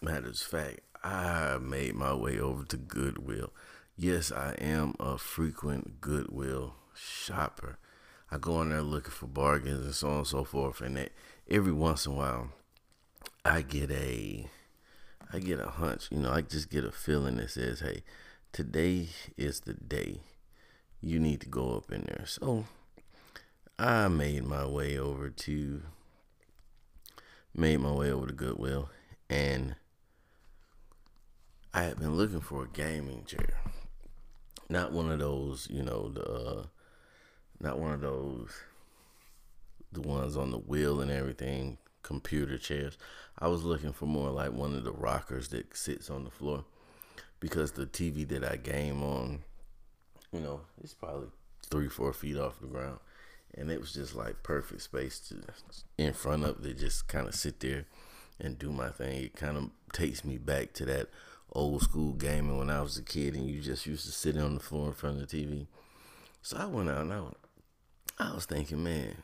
matters 0.00 0.40
of 0.40 0.48
fact, 0.48 0.80
I 1.06 1.58
made 1.58 1.94
my 1.94 2.14
way 2.14 2.40
over 2.40 2.64
to 2.64 2.76
Goodwill. 2.76 3.52
Yes, 3.96 4.32
I 4.32 4.56
am 4.58 4.96
a 4.98 5.16
frequent 5.16 6.00
Goodwill 6.00 6.74
shopper. 6.94 7.78
I 8.28 8.38
go 8.38 8.60
in 8.60 8.70
there 8.70 8.82
looking 8.82 9.12
for 9.12 9.28
bargains 9.28 9.84
and 9.84 9.94
so 9.94 10.08
on 10.08 10.18
and 10.18 10.26
so 10.26 10.42
forth, 10.42 10.80
and 10.80 10.96
that 10.96 11.12
every 11.48 11.70
once 11.70 12.06
in 12.06 12.12
a 12.12 12.14
while, 12.16 12.48
I 13.44 13.62
get 13.62 13.92
a, 13.92 14.50
I 15.32 15.38
get 15.38 15.60
a 15.60 15.68
hunch. 15.68 16.08
You 16.10 16.18
know, 16.18 16.32
I 16.32 16.40
just 16.40 16.70
get 16.70 16.84
a 16.84 16.90
feeling 16.90 17.36
that 17.36 17.50
says, 17.50 17.78
"Hey, 17.78 18.02
today 18.50 19.10
is 19.36 19.60
the 19.60 19.74
day 19.74 20.22
you 21.00 21.20
need 21.20 21.40
to 21.42 21.48
go 21.48 21.76
up 21.76 21.92
in 21.92 22.00
there." 22.08 22.26
So, 22.26 22.64
I 23.78 24.08
made 24.08 24.42
my 24.42 24.66
way 24.66 24.98
over 24.98 25.30
to, 25.30 25.82
made 27.54 27.76
my 27.76 27.92
way 27.92 28.10
over 28.10 28.26
to 28.26 28.32
Goodwill, 28.32 28.90
and 29.30 29.76
I 31.74 31.82
had 31.82 31.98
been 31.98 32.16
looking 32.16 32.40
for 32.40 32.64
a 32.64 32.68
gaming 32.68 33.24
chair, 33.24 33.60
not 34.68 34.92
one 34.92 35.10
of 35.10 35.18
those, 35.18 35.68
you 35.70 35.82
know, 35.82 36.08
the, 36.08 36.24
uh, 36.24 36.62
not 37.60 37.78
one 37.78 37.92
of 37.92 38.00
those 38.00 38.50
the 39.92 40.00
ones 40.00 40.36
on 40.36 40.50
the 40.50 40.58
wheel 40.58 41.00
and 41.00 41.10
everything, 41.10 41.78
computer 42.02 42.58
chairs. 42.58 42.96
I 43.38 43.48
was 43.48 43.64
looking 43.64 43.92
for 43.92 44.06
more 44.06 44.30
like 44.30 44.52
one 44.52 44.74
of 44.74 44.84
the 44.84 44.92
rockers 44.92 45.48
that 45.48 45.76
sits 45.76 46.10
on 46.10 46.24
the 46.24 46.30
floor 46.30 46.64
because 47.40 47.72
the 47.72 47.86
TV 47.86 48.26
that 48.28 48.44
I 48.44 48.56
game 48.56 49.02
on, 49.02 49.42
you 50.32 50.40
know, 50.40 50.60
it's 50.82 50.94
probably 50.94 51.28
three, 51.70 51.88
four 51.88 52.12
feet 52.12 52.36
off 52.36 52.60
the 52.60 52.66
ground. 52.66 52.98
And 53.54 53.70
it 53.70 53.80
was 53.80 53.92
just 53.92 54.14
like 54.14 54.42
perfect 54.42 54.82
space 54.82 55.18
to 55.28 55.36
in 55.96 56.12
front 56.12 56.44
of 56.44 56.64
it, 56.64 56.78
just 56.78 57.08
kind 57.08 57.26
of 57.26 57.34
sit 57.34 57.60
there 57.60 57.86
and 58.38 58.58
do 58.58 58.70
my 58.70 58.90
thing. 58.90 59.24
It 59.24 59.36
kind 59.36 59.56
of 59.56 59.70
takes 59.92 60.24
me 60.24 60.36
back 60.36 60.74
to 60.74 60.84
that 60.86 61.08
old 61.52 61.82
school 61.82 62.12
gaming 62.12 62.58
when 62.58 62.70
I 62.70 62.82
was 62.82 62.96
a 62.96 63.02
kid 63.02 63.34
and 63.34 63.48
you 63.48 63.60
just 63.60 63.86
used 63.86 64.04
to 64.06 64.12
sit 64.12 64.36
on 64.36 64.54
the 64.54 64.60
floor 64.60 64.88
in 64.88 64.94
front 64.94 65.20
of 65.20 65.28
the 65.28 65.36
TV. 65.36 65.66
So 66.42 66.56
I 66.58 66.66
went 66.66 66.90
out 66.90 67.00
and 67.02 67.12
I, 67.12 67.22
I 68.18 68.34
was 68.34 68.46
thinking, 68.46 68.82
man, 68.82 69.16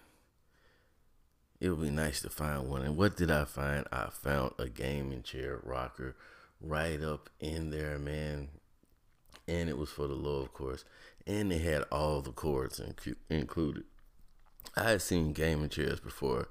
it 1.60 1.70
would 1.70 1.82
be 1.82 1.90
nice 1.90 2.20
to 2.22 2.30
find 2.30 2.68
one. 2.68 2.82
And 2.82 2.96
what 2.96 3.16
did 3.16 3.30
I 3.30 3.44
find? 3.44 3.86
I 3.92 4.08
found 4.10 4.54
a 4.58 4.68
gaming 4.68 5.22
chair 5.22 5.60
rocker 5.62 6.16
right 6.60 7.00
up 7.00 7.30
in 7.38 7.70
there, 7.70 7.98
man. 7.98 8.48
And 9.46 9.68
it 9.68 9.78
was 9.78 9.90
for 9.90 10.06
the 10.06 10.14
low, 10.14 10.40
of 10.40 10.52
course. 10.52 10.84
And 11.26 11.50
they 11.52 11.58
had 11.58 11.84
all 11.92 12.20
the 12.20 12.32
cords 12.32 12.80
included. 13.30 13.84
I 14.76 14.90
had 14.90 15.02
seen 15.02 15.32
gaming 15.32 15.68
chairs 15.68 16.00
before 16.00 16.48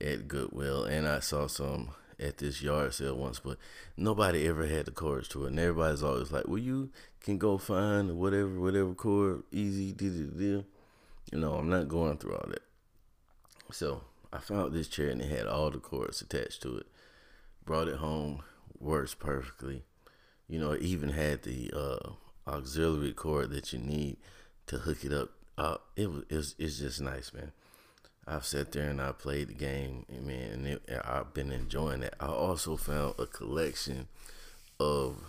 at 0.00 0.28
Goodwill, 0.28 0.84
and 0.84 1.06
I 1.06 1.20
saw 1.20 1.46
some 1.46 1.90
at 2.18 2.38
this 2.38 2.62
yard 2.62 2.94
sale 2.94 3.16
once, 3.16 3.38
but 3.40 3.58
nobody 3.96 4.46
ever 4.46 4.66
had 4.66 4.86
the 4.86 4.90
cords 4.90 5.28
to 5.28 5.44
it. 5.44 5.48
And 5.48 5.60
everybody's 5.60 6.02
always 6.02 6.32
like, 6.32 6.48
"Well, 6.48 6.58
you 6.58 6.90
can 7.20 7.38
go 7.38 7.58
find 7.58 8.18
whatever, 8.18 8.58
whatever 8.60 8.94
cord, 8.94 9.42
easy, 9.52 9.92
deal." 9.92 10.64
You 11.32 11.38
know, 11.38 11.54
I'm 11.54 11.68
not 11.68 11.88
going 11.88 12.18
through 12.18 12.36
all 12.36 12.48
that. 12.48 12.62
So 13.72 14.02
I 14.32 14.38
found 14.38 14.72
this 14.72 14.88
chair 14.88 15.10
and 15.10 15.20
it 15.20 15.30
had 15.30 15.46
all 15.46 15.70
the 15.70 15.78
cords 15.78 16.20
attached 16.20 16.62
to 16.62 16.76
it. 16.76 16.86
Brought 17.64 17.88
it 17.88 17.96
home, 17.96 18.42
works 18.78 19.14
perfectly. 19.14 19.82
You 20.48 20.60
know, 20.60 20.72
it 20.72 20.82
even 20.82 21.10
had 21.10 21.42
the 21.42 21.72
uh, 21.74 22.10
auxiliary 22.48 23.12
cord 23.12 23.50
that 23.50 23.72
you 23.72 23.80
need 23.80 24.18
to 24.66 24.78
hook 24.78 25.04
it 25.04 25.12
up. 25.12 25.30
Uh, 25.58 25.78
it 25.96 26.10
was 26.10 26.24
it's, 26.28 26.54
it's 26.58 26.78
just 26.78 27.00
nice, 27.00 27.32
man. 27.32 27.52
I've 28.26 28.44
sat 28.44 28.72
there 28.72 28.90
and 28.90 29.00
I 29.00 29.12
played 29.12 29.48
the 29.48 29.54
game, 29.54 30.04
and 30.08 30.26
man, 30.26 30.52
and 30.52 30.66
it, 30.66 30.82
I've 31.04 31.32
been 31.32 31.52
enjoying 31.52 32.02
it. 32.02 32.14
I 32.18 32.26
also 32.26 32.76
found 32.76 33.14
a 33.18 33.26
collection 33.26 34.08
of 34.80 35.22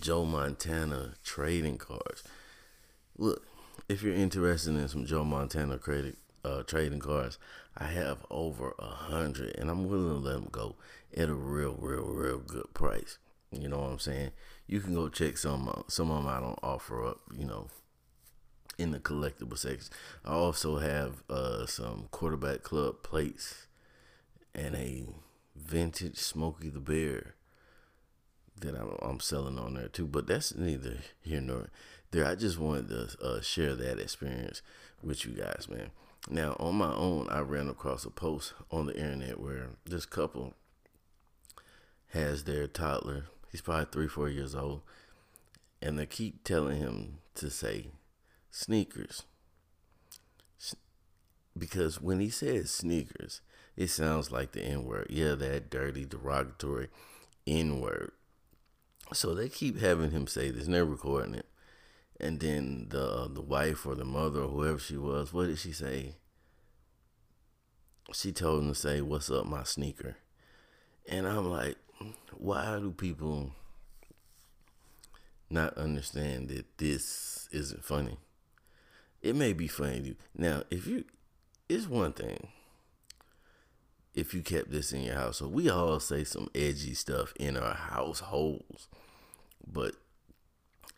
Joe 0.00 0.24
Montana 0.24 1.14
trading 1.24 1.78
cards. 1.78 2.24
Look, 3.16 3.42
if 3.88 4.02
you're 4.02 4.14
interested 4.14 4.76
in 4.76 4.88
some 4.88 5.04
Joe 5.04 5.24
Montana 5.24 5.78
credit 5.78 6.16
uh, 6.44 6.62
trading 6.62 7.00
cards. 7.00 7.38
I 7.76 7.84
have 7.84 8.18
over 8.30 8.74
a 8.78 8.86
hundred, 8.86 9.56
and 9.56 9.70
I'm 9.70 9.88
willing 9.88 10.22
to 10.22 10.28
let 10.28 10.34
them 10.34 10.48
go 10.50 10.76
at 11.16 11.28
a 11.28 11.34
real, 11.34 11.76
real, 11.78 12.04
real 12.04 12.38
good 12.38 12.72
price. 12.74 13.18
You 13.52 13.68
know 13.68 13.78
what 13.78 13.90
I'm 13.92 13.98
saying? 13.98 14.32
You 14.66 14.80
can 14.80 14.94
go 14.94 15.08
check 15.08 15.38
some 15.38 15.84
some 15.88 16.10
of 16.10 16.24
them 16.24 16.32
out 16.32 16.42
on 16.42 16.56
OfferUp. 16.62 17.18
You 17.36 17.46
know, 17.46 17.68
in 18.78 18.92
the 18.92 19.00
collectible 19.00 19.58
section. 19.58 19.92
I 20.24 20.32
also 20.32 20.78
have 20.78 21.24
uh, 21.28 21.66
some 21.66 22.08
quarterback 22.10 22.62
club 22.62 23.02
plates 23.02 23.66
and 24.54 24.74
a 24.76 25.04
vintage 25.54 26.16
Smokey 26.16 26.70
the 26.70 26.80
Bear 26.80 27.34
that 28.60 28.74
I'm, 28.74 28.96
I'm, 29.02 29.20
selling 29.20 29.58
on 29.58 29.74
there 29.74 29.88
too. 29.88 30.06
But 30.06 30.26
that's 30.28 30.54
neither 30.54 30.98
here 31.20 31.40
nor 31.40 31.70
there. 32.12 32.24
I 32.24 32.36
just 32.36 32.58
wanted 32.58 32.88
to 32.88 33.08
uh, 33.22 33.40
share 33.40 33.74
that 33.74 33.98
experience 33.98 34.62
with 35.02 35.24
you 35.26 35.32
guys, 35.32 35.66
man. 35.68 35.90
Now, 36.30 36.56
on 36.58 36.76
my 36.76 36.92
own, 36.94 37.28
I 37.30 37.40
ran 37.40 37.68
across 37.68 38.04
a 38.04 38.10
post 38.10 38.52
on 38.70 38.86
the 38.86 38.94
internet 38.96 39.40
where 39.40 39.70
this 39.84 40.06
couple 40.06 40.54
has 42.08 42.44
their 42.44 42.66
toddler. 42.66 43.26
He's 43.50 43.60
probably 43.60 43.86
three, 43.90 44.08
four 44.08 44.28
years 44.28 44.54
old. 44.54 44.82
And 45.80 45.98
they 45.98 46.06
keep 46.06 46.42
telling 46.42 46.78
him 46.78 47.18
to 47.36 47.50
say 47.50 47.86
sneakers. 48.50 49.24
Because 51.56 52.00
when 52.00 52.20
he 52.20 52.30
says 52.30 52.70
sneakers, 52.70 53.40
it 53.76 53.88
sounds 53.88 54.30
like 54.30 54.52
the 54.52 54.62
N 54.62 54.84
word. 54.84 55.08
Yeah, 55.10 55.34
that 55.34 55.70
dirty, 55.70 56.04
derogatory 56.04 56.88
N 57.46 57.80
word. 57.80 58.12
So 59.12 59.34
they 59.34 59.48
keep 59.48 59.80
having 59.80 60.10
him 60.10 60.26
say 60.26 60.50
this, 60.50 60.66
and 60.66 60.74
they're 60.74 60.84
recording 60.84 61.34
it. 61.34 61.46
And 62.20 62.40
then 62.40 62.86
the 62.90 63.04
uh, 63.04 63.28
the 63.28 63.40
wife 63.40 63.86
or 63.86 63.94
the 63.94 64.04
mother 64.04 64.42
or 64.42 64.48
whoever 64.48 64.78
she 64.78 64.96
was, 64.96 65.32
what 65.32 65.46
did 65.46 65.58
she 65.58 65.72
say? 65.72 66.16
She 68.12 68.32
told 68.32 68.62
him 68.62 68.68
to 68.68 68.74
say, 68.74 69.00
"What's 69.00 69.30
up, 69.30 69.46
my 69.46 69.64
sneaker?" 69.64 70.16
And 71.08 71.26
I'm 71.26 71.48
like, 71.48 71.76
why 72.36 72.78
do 72.78 72.90
people 72.90 73.52
not 75.48 75.76
understand 75.78 76.48
that 76.50 76.76
this 76.76 77.48
isn't 77.50 77.84
funny? 77.84 78.18
It 79.22 79.34
may 79.34 79.52
be 79.52 79.66
funny 79.66 80.00
to 80.00 80.06
you. 80.08 80.16
Now, 80.36 80.62
if 80.70 80.86
you, 80.86 81.04
it's 81.68 81.88
one 81.88 82.12
thing 82.12 82.48
if 84.18 84.34
you 84.34 84.42
kept 84.42 84.70
this 84.70 84.92
in 84.92 85.02
your 85.02 85.14
household. 85.14 85.54
We 85.54 85.70
all 85.70 86.00
say 86.00 86.24
some 86.24 86.48
edgy 86.54 86.94
stuff 86.94 87.32
in 87.38 87.56
our 87.56 87.74
households, 87.74 88.88
but 89.64 89.94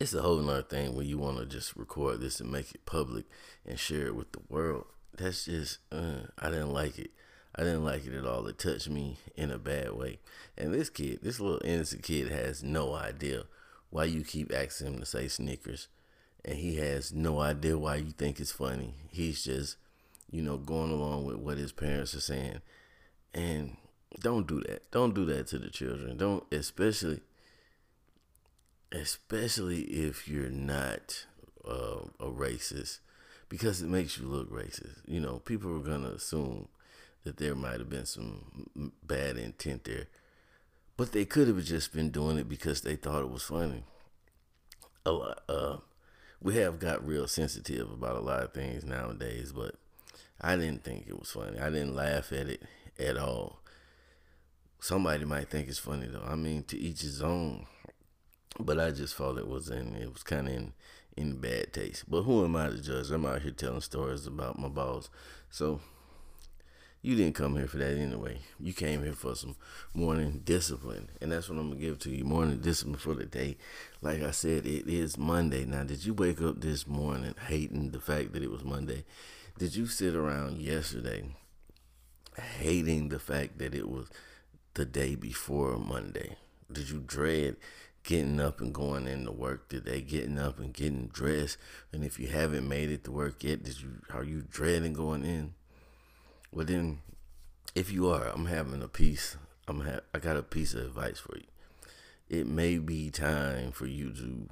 it's 0.01 0.15
a 0.15 0.23
whole 0.23 0.39
nother 0.39 0.63
thing 0.63 0.95
when 0.95 1.07
you 1.07 1.19
want 1.19 1.39
to 1.39 1.45
just 1.45 1.77
record 1.77 2.21
this 2.21 2.41
and 2.41 2.51
make 2.51 2.75
it 2.75 2.87
public 2.87 3.27
and 3.67 3.79
share 3.79 4.07
it 4.07 4.17
with 4.17 4.33
the 4.33 4.41
world. 4.49 4.87
That's 5.17 5.45
just, 5.45 5.79
uh, 5.93 6.29
I 6.39 6.49
didn't 6.49 6.73
like 6.73 6.99
it. 6.99 7.11
I 7.55 7.63
didn't 7.63 7.85
like 7.85 8.07
it 8.07 8.15
at 8.15 8.25
all. 8.25 8.47
It 8.47 8.59
touched 8.59 8.89
me 8.89 9.19
in 9.37 9.51
a 9.51 9.59
bad 9.59 9.93
way. 9.93 10.21
And 10.57 10.73
this 10.73 10.89
kid, 10.89 11.19
this 11.23 11.41
little 11.41 11.61
innocent 11.63 12.03
kid, 12.03 12.31
has 12.31 12.63
no 12.63 12.95
idea 12.95 13.43
why 13.91 14.05
you 14.05 14.25
keep 14.25 14.51
asking 14.55 14.87
him 14.87 15.01
to 15.01 15.05
say 15.05 15.29
sneakers. 15.29 15.89
And 16.45 16.57
he 16.59 16.77
has 16.77 17.13
no 17.13 17.41
idea 17.41 17.77
why 17.79 17.97
you 17.97 18.13
think 18.13 18.41
it's 18.41 18.53
funny. 18.53 18.95
He's 19.11 19.45
just, 19.45 19.77
you 20.31 20.43
know, 20.43 20.57
going 20.57 20.91
along 20.91 21.27
with 21.27 21.37
what 21.37 21.59
his 21.59 21.73
parents 21.73 22.15
are 22.15 22.21
saying. 22.21 22.61
And 23.35 23.77
don't 24.21 24.47
do 24.47 24.61
that. 24.63 24.91
Don't 24.91 25.15
do 25.15 25.25
that 25.27 25.47
to 25.49 25.59
the 25.59 25.71
children. 25.71 26.17
Don't, 26.17 26.45
especially 26.53 27.21
especially 28.93 29.83
if 29.83 30.27
you're 30.29 30.51
not 30.51 31.27
uh, 31.67 32.01
a 32.19 32.27
racist, 32.27 32.99
because 33.49 33.81
it 33.83 33.89
makes 33.89 34.19
you 34.19 34.27
look 34.27 34.51
racist. 34.51 34.97
You 35.07 35.21
know, 35.21 35.39
people 35.39 35.75
are 35.77 35.81
gonna 35.81 36.11
assume 36.11 36.69
that 37.25 37.37
there 37.37 37.55
might 37.55 37.79
have 37.79 37.89
been 37.91 38.07
some 38.07 38.91
bad 39.05 39.37
intent 39.37 39.85
there, 39.85 40.07
But 40.97 41.13
they 41.13 41.25
could 41.25 41.49
have 41.49 41.65
just 41.65 41.93
been 41.93 42.11
doing 42.11 42.39
it 42.39 42.49
because 42.49 42.83
they 42.83 42.97
thought 42.97 43.23
it 43.23 43.31
was 43.31 43.43
funny. 43.45 43.85
A 45.07 45.13
lot, 45.13 45.43
uh, 45.49 45.77
we 46.43 46.57
have 46.57 46.79
got 46.79 47.07
real 47.07 47.29
sensitive 47.29 47.91
about 47.91 48.17
a 48.17 48.21
lot 48.21 48.43
of 48.43 48.53
things 48.53 48.85
nowadays, 48.85 49.53
but 49.53 49.75
I 50.41 50.57
didn't 50.57 50.85
think 50.85 51.07
it 51.07 51.19
was 51.19 51.31
funny. 51.31 51.59
I 51.59 51.71
didn't 51.71 51.95
laugh 51.95 52.33
at 52.33 52.49
it 52.49 52.63
at 52.99 53.17
all. 53.19 53.61
Somebody 54.81 55.27
might 55.27 55.51
think 55.51 55.69
it's 55.69 55.79
funny 55.79 56.07
though. 56.07 56.25
I 56.27 56.37
mean, 56.37 56.63
to 56.65 56.79
each 56.79 57.03
his 57.03 57.21
own. 57.21 57.67
But 58.59 58.81
I 58.81 58.91
just 58.91 59.15
thought 59.15 59.39
it 59.39 59.47
was 59.47 59.69
in 59.69 59.95
it 59.95 60.13
was 60.13 60.23
kind 60.23 60.49
of 60.49 60.55
in 60.55 60.73
in 61.17 61.41
bad 61.41 61.73
taste. 61.73 62.11
But 62.11 62.23
who 62.23 62.45
am 62.45 62.57
I 62.57 62.69
to 62.69 62.81
judge? 62.81 63.11
I'm 63.11 63.27
out 63.27 63.43
here 63.43 63.53
telling 63.53 63.81
stories 63.83 64.27
about 64.27 64.59
my 64.59 64.69
balls. 64.69 65.11
So 65.51 65.81
you 67.03 67.17
didn't 67.17 67.35
come 67.35 67.57
here 67.57 67.67
for 67.67 67.79
that 67.79 67.97
anyway. 67.97 68.39
You 68.59 68.73
came 68.73 69.03
here 69.03 69.15
for 69.15 69.35
some 69.35 69.57
morning 69.95 70.43
discipline, 70.45 71.09
and 71.21 71.33
that's 71.33 71.49
what 71.49 71.59
I'm 71.59 71.71
gonna 71.71 71.81
give 71.81 71.99
to 72.01 72.11
you. 72.11 72.25
Morning 72.25 72.59
discipline 72.59 72.97
for 72.97 73.15
the 73.15 73.25
day. 73.25 73.57
Like 74.03 74.23
I 74.23 74.33
said, 74.33 74.67
it 74.67 74.87
is 74.87 75.17
Monday. 75.17 75.65
Now, 75.65 75.85
did 75.85 76.05
you 76.05 76.13
wake 76.13 76.43
up 76.43 76.61
this 76.61 76.87
morning 76.87 77.35
hating 77.49 77.93
the 77.93 78.01
fact 78.01 78.33
that 78.35 78.43
it 78.43 78.51
was 78.51 78.65
Monday? 78.65 79.05
Did 79.59 79.77
you 79.77 79.87
sit 79.87 80.15
around 80.15 80.61
yesterday 80.61 81.25
hating 82.59 83.09
the 83.09 83.19
fact 83.19 83.59
that 83.59 83.75
it 83.75 83.89
was 83.89 84.09
the 84.75 84.85
day 84.85 85.15
before 85.15 85.79
Monday? 85.79 86.37
Did 86.71 86.91
you 86.91 87.01
dread 87.01 87.57
getting 88.03 88.41
up 88.41 88.61
and 88.61 88.73
going 88.73 89.07
into 89.07 89.33
work 89.33 89.69
today, 89.69 90.01
getting 90.03 90.39
up 90.39 90.59
and 90.59 90.73
getting 90.73 91.09
dressed? 91.09 91.57
And 91.93 92.05
if 92.05 92.19
you 92.19 92.29
haven't 92.29 92.69
made 92.69 92.91
it 92.91 93.05
to 93.05 93.11
work 93.13 93.43
yet, 93.43 93.63
did 93.63 93.81
you 93.81 94.03
are 94.13 94.25
you 94.25 94.43
dreading 94.49 94.93
going 94.93 95.25
in? 95.25 95.55
Well 96.53 96.67
then 96.67 97.01
if 97.75 97.93
you 97.93 98.09
are, 98.09 98.29
I'm 98.29 98.47
having 98.47 98.83
a 98.83 98.89
piece 98.89 99.37
I'm 99.71 99.83
ha- 99.83 100.01
I 100.13 100.19
got 100.19 100.37
a 100.37 100.43
piece 100.43 100.75
of 100.75 100.85
advice 100.85 101.21
for 101.21 101.37
you. 101.37 101.45
It 102.29 102.47
may 102.47 102.79
be 102.79 103.09
time 103.11 103.71
for 103.71 103.87
you 103.87 104.11
to 104.15 104.49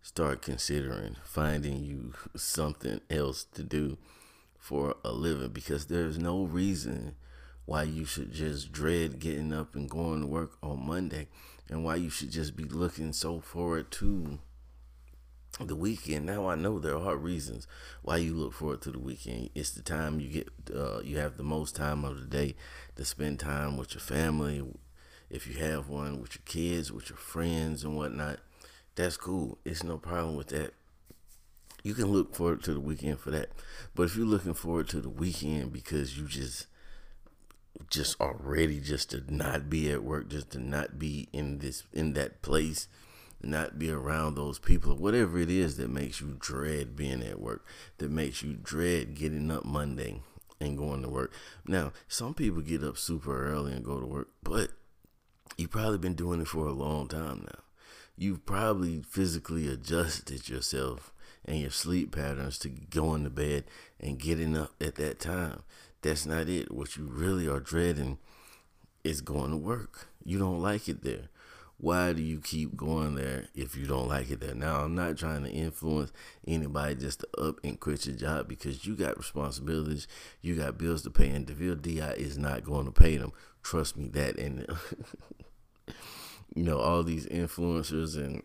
start 0.00 0.40
considering 0.40 1.16
finding 1.24 1.82
you 1.82 2.12
something 2.36 3.00
else 3.10 3.42
to 3.54 3.64
do 3.64 3.98
for 4.56 4.94
a 5.04 5.10
living 5.10 5.48
because 5.48 5.86
there's 5.86 6.16
no 6.16 6.44
reason 6.44 7.16
why 7.64 7.82
you 7.82 8.04
should 8.04 8.32
just 8.32 8.70
dread 8.70 9.18
getting 9.18 9.52
up 9.52 9.74
and 9.74 9.90
going 9.90 10.20
to 10.20 10.26
work 10.28 10.52
on 10.62 10.86
Monday 10.86 11.26
and 11.68 11.84
why 11.84 11.96
you 11.96 12.08
should 12.08 12.30
just 12.30 12.54
be 12.54 12.64
looking 12.64 13.12
so 13.12 13.40
forward 13.40 13.90
to 13.90 14.38
the 15.60 15.76
weekend. 15.76 16.26
Now 16.26 16.48
I 16.48 16.54
know 16.54 16.78
there 16.78 16.96
are 16.96 17.16
reasons 17.16 17.66
why 18.02 18.16
you 18.18 18.34
look 18.34 18.52
forward 18.52 18.82
to 18.82 18.90
the 18.90 18.98
weekend. 18.98 19.50
It's 19.54 19.70
the 19.70 19.82
time 19.82 20.20
you 20.20 20.28
get, 20.28 20.48
uh, 20.74 21.00
you 21.02 21.18
have 21.18 21.36
the 21.36 21.42
most 21.42 21.76
time 21.76 22.04
of 22.04 22.20
the 22.20 22.26
day 22.26 22.54
to 22.96 23.04
spend 23.04 23.40
time 23.40 23.76
with 23.76 23.94
your 23.94 24.00
family, 24.00 24.62
if 25.30 25.46
you 25.46 25.54
have 25.62 25.88
one, 25.88 26.20
with 26.20 26.34
your 26.34 26.42
kids, 26.44 26.90
with 26.90 27.10
your 27.10 27.18
friends 27.18 27.84
and 27.84 27.96
whatnot. 27.96 28.40
That's 28.94 29.16
cool. 29.16 29.58
It's 29.64 29.82
no 29.82 29.98
problem 29.98 30.36
with 30.36 30.48
that. 30.48 30.74
You 31.82 31.94
can 31.94 32.12
look 32.12 32.34
forward 32.34 32.62
to 32.64 32.74
the 32.74 32.80
weekend 32.80 33.18
for 33.18 33.30
that. 33.30 33.50
But 33.94 34.04
if 34.04 34.16
you're 34.16 34.26
looking 34.26 34.54
forward 34.54 34.88
to 34.90 35.00
the 35.00 35.08
weekend 35.08 35.72
because 35.72 36.16
you 36.18 36.26
just 36.26 36.66
just 37.90 38.20
already 38.20 38.80
just 38.80 39.10
to 39.10 39.22
not 39.28 39.68
be 39.68 39.90
at 39.90 40.04
work, 40.04 40.28
just 40.28 40.50
to 40.50 40.58
not 40.58 40.98
be 40.98 41.28
in 41.32 41.58
this 41.58 41.84
in 41.92 42.12
that 42.12 42.42
place, 42.42 42.86
not 43.44 43.78
be 43.78 43.90
around 43.90 44.34
those 44.34 44.58
people, 44.58 44.92
or 44.92 44.96
whatever 44.96 45.38
it 45.38 45.50
is 45.50 45.76
that 45.76 45.90
makes 45.90 46.20
you 46.20 46.36
dread 46.38 46.96
being 46.96 47.22
at 47.22 47.40
work, 47.40 47.64
that 47.98 48.10
makes 48.10 48.42
you 48.42 48.54
dread 48.54 49.14
getting 49.14 49.50
up 49.50 49.64
Monday 49.64 50.20
and 50.60 50.78
going 50.78 51.02
to 51.02 51.08
work. 51.08 51.32
Now, 51.66 51.92
some 52.08 52.34
people 52.34 52.60
get 52.60 52.84
up 52.84 52.96
super 52.96 53.46
early 53.50 53.72
and 53.72 53.84
go 53.84 54.00
to 54.00 54.06
work, 54.06 54.28
but 54.42 54.70
you've 55.56 55.70
probably 55.70 55.98
been 55.98 56.14
doing 56.14 56.40
it 56.40 56.48
for 56.48 56.66
a 56.66 56.72
long 56.72 57.08
time 57.08 57.40
now. 57.40 57.62
You've 58.16 58.46
probably 58.46 59.02
physically 59.08 59.68
adjusted 59.68 60.48
yourself 60.48 61.12
and 61.44 61.58
your 61.58 61.70
sleep 61.70 62.14
patterns 62.14 62.58
to 62.58 62.68
going 62.68 63.24
to 63.24 63.30
bed 63.30 63.64
and 63.98 64.18
getting 64.18 64.56
up 64.56 64.72
at 64.80 64.94
that 64.96 65.18
time. 65.18 65.62
That's 66.02 66.26
not 66.26 66.48
it. 66.48 66.70
What 66.70 66.96
you 66.96 67.04
really 67.04 67.48
are 67.48 67.60
dreading 67.60 68.18
is 69.02 69.20
going 69.20 69.50
to 69.50 69.56
work. 69.56 70.08
You 70.24 70.38
don't 70.38 70.62
like 70.62 70.88
it 70.88 71.02
there. 71.02 71.28
Why 71.82 72.12
do 72.12 72.22
you 72.22 72.38
keep 72.38 72.76
going 72.76 73.16
there 73.16 73.48
if 73.56 73.76
you 73.76 73.86
don't 73.86 74.06
like 74.06 74.30
it 74.30 74.38
there? 74.38 74.54
Now, 74.54 74.82
I'm 74.82 74.94
not 74.94 75.16
trying 75.16 75.42
to 75.42 75.50
influence 75.50 76.12
anybody 76.46 76.94
just 76.94 77.20
to 77.20 77.40
up 77.40 77.56
and 77.64 77.80
quit 77.80 78.06
your 78.06 78.14
job 78.14 78.46
because 78.46 78.86
you 78.86 78.94
got 78.94 79.18
responsibilities, 79.18 80.06
you 80.42 80.54
got 80.54 80.78
bills 80.78 81.02
to 81.02 81.10
pay, 81.10 81.30
and 81.30 81.44
DeVille 81.44 81.74
DI 81.74 82.14
is 82.16 82.38
not 82.38 82.62
going 82.62 82.86
to 82.86 82.92
pay 82.92 83.16
them. 83.16 83.32
Trust 83.64 83.96
me, 83.96 84.06
that. 84.10 84.38
And, 84.38 84.64
you 86.54 86.62
know, 86.62 86.78
all 86.78 87.02
these 87.02 87.26
influencers 87.26 88.16
and 88.16 88.44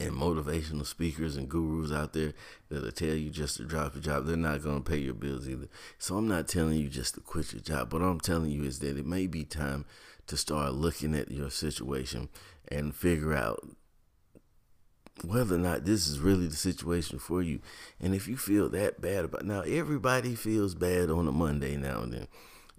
and 0.00 0.12
motivational 0.12 0.84
speakers 0.84 1.36
and 1.36 1.48
gurus 1.48 1.92
out 1.92 2.12
there 2.14 2.34
that'll 2.68 2.90
tell 2.90 3.14
you 3.14 3.30
just 3.30 3.56
to 3.56 3.64
drop 3.64 3.94
your 3.94 4.02
job. 4.02 4.26
They're 4.26 4.36
not 4.36 4.62
going 4.62 4.82
to 4.82 4.90
pay 4.90 4.98
your 4.98 5.14
bills 5.14 5.48
either. 5.48 5.68
So 5.98 6.16
I'm 6.16 6.26
not 6.26 6.48
telling 6.48 6.78
you 6.78 6.88
just 6.88 7.14
to 7.14 7.20
quit 7.20 7.52
your 7.52 7.62
job. 7.62 7.92
What 7.92 8.02
I'm 8.02 8.18
telling 8.18 8.50
you 8.50 8.64
is 8.64 8.80
that 8.80 8.98
it 8.98 9.06
may 9.06 9.28
be 9.28 9.44
time 9.44 9.84
to 10.26 10.36
start 10.36 10.74
looking 10.74 11.14
at 11.14 11.30
your 11.30 11.50
situation 11.50 12.28
and 12.68 12.94
figure 12.94 13.34
out 13.34 13.66
whether 15.22 15.54
or 15.54 15.58
not 15.58 15.84
this 15.84 16.08
is 16.08 16.18
really 16.18 16.46
the 16.46 16.56
situation 16.56 17.18
for 17.18 17.42
you. 17.42 17.60
And 18.00 18.14
if 18.14 18.26
you 18.26 18.36
feel 18.36 18.68
that 18.70 19.00
bad 19.00 19.24
about 19.24 19.44
now, 19.44 19.60
everybody 19.60 20.34
feels 20.34 20.74
bad 20.74 21.10
on 21.10 21.28
a 21.28 21.32
Monday 21.32 21.76
now 21.76 22.02
and 22.02 22.12
then. 22.12 22.28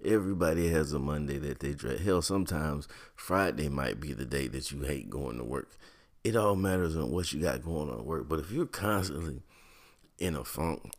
Everybody 0.04 0.68
has 0.68 0.92
a 0.92 0.98
Monday 0.98 1.38
that 1.38 1.60
they 1.60 1.72
dread. 1.72 2.00
Hell, 2.00 2.20
sometimes 2.20 2.86
Friday 3.14 3.70
might 3.70 3.98
be 3.98 4.12
the 4.12 4.26
day 4.26 4.46
that 4.48 4.70
you 4.70 4.82
hate 4.82 5.08
going 5.08 5.38
to 5.38 5.44
work 5.44 5.78
it 6.26 6.34
all 6.34 6.56
matters 6.56 6.96
on 6.96 7.12
what 7.12 7.32
you 7.32 7.40
got 7.40 7.62
going 7.62 7.88
on 7.88 8.00
at 8.00 8.04
work. 8.04 8.28
But 8.28 8.40
if 8.40 8.50
you're 8.50 8.66
constantly 8.66 9.42
in 10.18 10.34
a 10.34 10.42
funk 10.42 10.92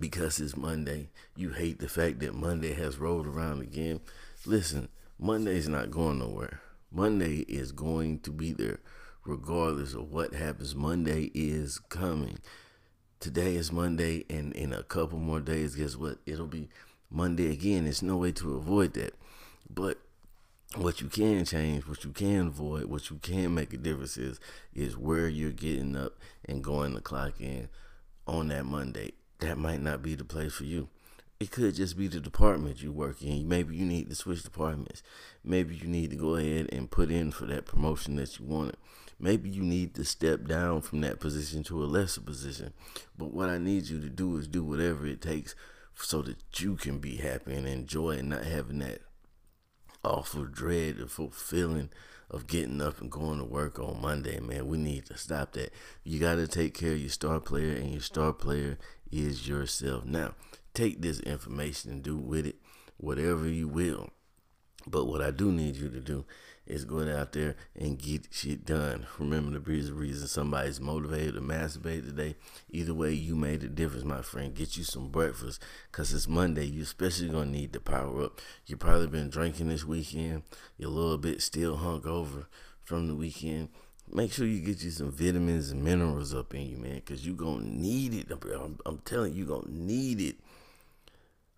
because 0.00 0.40
it's 0.40 0.56
Monday, 0.56 1.10
you 1.36 1.50
hate 1.50 1.78
the 1.78 1.90
fact 1.90 2.20
that 2.20 2.34
Monday 2.34 2.72
has 2.72 2.96
rolled 2.96 3.26
around 3.26 3.60
again. 3.60 4.00
Listen, 4.46 4.88
Monday's 5.18 5.66
not 5.66 5.90
going 5.90 6.18
nowhere. 6.18 6.60
Monday 6.90 7.38
is 7.48 7.72
going 7.72 8.20
to 8.20 8.30
be 8.30 8.52
there 8.52 8.80
regardless 9.24 9.94
of 9.94 10.12
what 10.12 10.34
happens. 10.34 10.74
Monday 10.74 11.30
is 11.34 11.78
coming. 11.88 12.38
Today 13.18 13.56
is 13.56 13.72
Monday, 13.72 14.24
and 14.28 14.52
in 14.52 14.74
a 14.74 14.82
couple 14.82 15.18
more 15.18 15.40
days, 15.40 15.74
guess 15.74 15.96
what? 15.96 16.18
It'll 16.26 16.46
be 16.46 16.68
Monday 17.10 17.50
again. 17.50 17.84
There's 17.84 18.02
no 18.02 18.18
way 18.18 18.32
to 18.32 18.56
avoid 18.56 18.92
that. 18.94 19.14
But 19.68 19.98
what 20.74 21.00
you 21.00 21.08
can 21.08 21.46
change, 21.46 21.86
what 21.86 22.04
you 22.04 22.10
can 22.10 22.48
avoid, 22.48 22.84
what 22.84 23.08
you 23.08 23.16
can 23.16 23.54
make 23.54 23.72
a 23.72 23.78
difference 23.78 24.18
is 24.18 24.38
is 24.74 24.98
where 24.98 25.28
you're 25.28 25.50
getting 25.50 25.96
up 25.96 26.12
and 26.44 26.62
going 26.62 26.94
to 26.94 27.00
clock 27.00 27.40
in 27.40 27.68
on 28.26 28.48
that 28.48 28.66
Monday. 28.66 29.12
That 29.38 29.56
might 29.56 29.80
not 29.80 30.02
be 30.02 30.14
the 30.14 30.24
place 30.24 30.52
for 30.52 30.64
you. 30.64 30.88
It 31.38 31.50
could 31.50 31.74
just 31.74 31.98
be 31.98 32.08
the 32.08 32.18
department 32.18 32.82
you 32.82 32.92
work 32.92 33.20
in. 33.20 33.46
Maybe 33.46 33.76
you 33.76 33.84
need 33.84 34.08
to 34.08 34.14
switch 34.14 34.42
departments. 34.42 35.02
Maybe 35.44 35.74
you 35.76 35.86
need 35.86 36.10
to 36.10 36.16
go 36.16 36.36
ahead 36.36 36.68
and 36.72 36.90
put 36.90 37.10
in 37.10 37.30
for 37.30 37.44
that 37.46 37.66
promotion 37.66 38.16
that 38.16 38.38
you 38.38 38.46
wanted. 38.46 38.76
Maybe 39.18 39.50
you 39.50 39.62
need 39.62 39.94
to 39.94 40.04
step 40.04 40.46
down 40.46 40.80
from 40.80 41.02
that 41.02 41.20
position 41.20 41.62
to 41.64 41.82
a 41.82 41.86
lesser 41.86 42.22
position. 42.22 42.72
But 43.18 43.34
what 43.34 43.50
I 43.50 43.58
need 43.58 43.88
you 43.88 44.00
to 44.00 44.08
do 44.08 44.36
is 44.38 44.48
do 44.48 44.64
whatever 44.64 45.06
it 45.06 45.20
takes 45.20 45.54
so 45.94 46.22
that 46.22 46.38
you 46.58 46.76
can 46.76 46.98
be 46.98 47.16
happy 47.16 47.54
and 47.54 47.66
enjoy 47.66 48.12
and 48.12 48.30
not 48.30 48.44
having 48.44 48.78
that 48.80 49.00
awful 50.04 50.44
dread, 50.44 50.98
the 50.98 51.06
fulfilling 51.06 51.90
of 52.30 52.46
getting 52.46 52.80
up 52.80 53.00
and 53.00 53.10
going 53.10 53.38
to 53.38 53.44
work 53.44 53.78
on 53.78 54.00
Monday, 54.00 54.40
man. 54.40 54.66
We 54.66 54.78
need 54.78 55.06
to 55.06 55.16
stop 55.16 55.52
that. 55.52 55.72
You 56.02 56.18
got 56.18 56.36
to 56.36 56.46
take 56.46 56.74
care 56.74 56.92
of 56.92 57.00
your 57.00 57.10
star 57.10 57.40
player, 57.40 57.74
and 57.74 57.90
your 57.90 58.00
star 58.00 58.32
player 58.32 58.78
is 59.10 59.48
yourself. 59.48 60.04
Now, 60.04 60.34
take 60.76 61.00
this 61.00 61.20
information 61.20 61.90
and 61.90 62.02
do 62.02 62.16
with 62.16 62.46
it 62.46 62.56
whatever 62.98 63.48
you 63.48 63.66
will. 63.66 64.10
But 64.86 65.06
what 65.06 65.20
I 65.20 65.32
do 65.32 65.50
need 65.50 65.76
you 65.76 65.88
to 65.90 66.00
do 66.00 66.24
is 66.66 66.84
going 66.84 67.10
out 67.10 67.32
there 67.32 67.56
and 67.74 67.98
get 67.98 68.28
shit 68.30 68.64
done. 68.64 69.06
Remember 69.18 69.58
the 69.58 69.60
reason 69.92 70.28
somebody's 70.28 70.80
motivated 70.80 71.34
to 71.34 71.40
masturbate 71.40 72.04
today. 72.04 72.36
Either 72.70 72.94
way, 72.94 73.12
you 73.12 73.34
made 73.34 73.64
a 73.64 73.68
difference, 73.68 74.04
my 74.04 74.22
friend. 74.22 74.54
Get 74.54 74.76
you 74.76 74.84
some 74.84 75.08
breakfast 75.08 75.62
because 75.90 76.12
it's 76.12 76.28
Monday. 76.28 76.66
You 76.66 76.82
especially 76.82 77.28
gonna 77.28 77.46
need 77.46 77.72
to 77.72 77.80
power 77.80 78.22
up. 78.22 78.40
You 78.66 78.76
probably 78.76 79.08
been 79.08 79.30
drinking 79.30 79.68
this 79.68 79.84
weekend. 79.84 80.42
You're 80.76 80.90
a 80.90 80.92
little 80.92 81.18
bit 81.18 81.42
still 81.42 81.78
hungover 81.78 82.46
from 82.84 83.08
the 83.08 83.14
weekend. 83.14 83.70
Make 84.12 84.32
sure 84.32 84.46
you 84.46 84.60
get 84.60 84.84
you 84.84 84.92
some 84.92 85.10
vitamins 85.10 85.70
and 85.70 85.82
minerals 85.82 86.32
up 86.32 86.54
in 86.54 86.62
you, 86.68 86.76
man, 86.76 86.96
because 86.96 87.26
you 87.26 87.34
gonna 87.34 87.64
need 87.64 88.14
it. 88.14 88.30
I'm, 88.30 88.78
I'm 88.86 88.98
telling 88.98 89.32
you, 89.32 89.40
you 89.40 89.46
gonna 89.46 89.68
need 89.68 90.20
it 90.20 90.36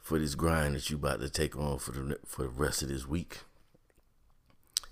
for 0.09 0.19
this 0.19 0.35
grind 0.35 0.75
that 0.75 0.89
you 0.89 0.97
about 0.97 1.21
to 1.21 1.29
take 1.29 1.55
on 1.55 1.79
for 1.79 1.93
the 1.93 2.19
for 2.25 2.45
the 2.45 2.49
rest 2.49 2.81
of 2.81 2.89
this 2.89 3.07
week 3.07 3.41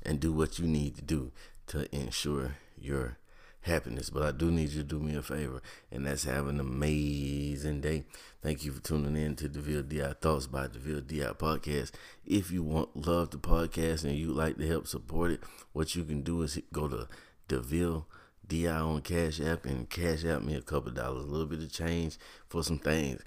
and 0.03 0.21
do 0.21 0.31
what 0.31 0.59
you 0.59 0.67
need 0.67 0.95
to 0.95 1.01
do 1.01 1.33
to 1.67 1.89
ensure 1.97 2.57
your 2.77 3.17
happiness. 3.63 4.11
But 4.11 4.25
I 4.25 4.33
do 4.33 4.51
need 4.51 4.69
you 4.73 4.83
to 4.83 4.87
do 4.87 5.01
me 5.01 5.17
a 5.17 5.23
favor, 5.23 5.63
and 5.91 6.05
that's 6.05 6.25
have 6.25 6.49
an 6.49 6.61
amazing 6.61 7.81
day. 7.81 8.05
Thank 8.43 8.67
you 8.67 8.73
for 8.73 8.83
tuning 8.83 9.17
in 9.17 9.37
to 9.37 9.49
DeVille 9.49 9.85
DI 9.85 10.13
Thoughts 10.21 10.49
by 10.49 10.67
DeVille 10.67 11.01
DI 11.01 11.33
Podcast. 11.33 11.93
If 12.27 12.51
you 12.51 12.63
want 12.63 13.07
love 13.07 13.31
the 13.31 13.39
podcast 13.39 14.05
and 14.05 14.19
you'd 14.19 14.37
like 14.37 14.59
to 14.59 14.69
help 14.69 14.87
support 14.87 15.31
it, 15.31 15.41
what 15.73 15.97
you 15.97 16.05
can 16.05 16.21
do 16.21 16.43
is 16.43 16.61
go 16.75 16.89
to 16.89 17.09
DeVille 17.49 18.07
DI 18.47 18.69
on 18.69 19.01
Cash 19.01 19.41
App 19.41 19.65
and 19.65 19.89
cash 19.89 20.27
out 20.27 20.45
me 20.45 20.55
a 20.55 20.61
couple 20.61 20.93
dollars, 20.93 21.25
a 21.25 21.27
little 21.27 21.47
bit 21.47 21.63
of 21.63 21.73
change 21.73 22.19
for 22.51 22.63
some 22.63 22.79
things. 22.79 23.23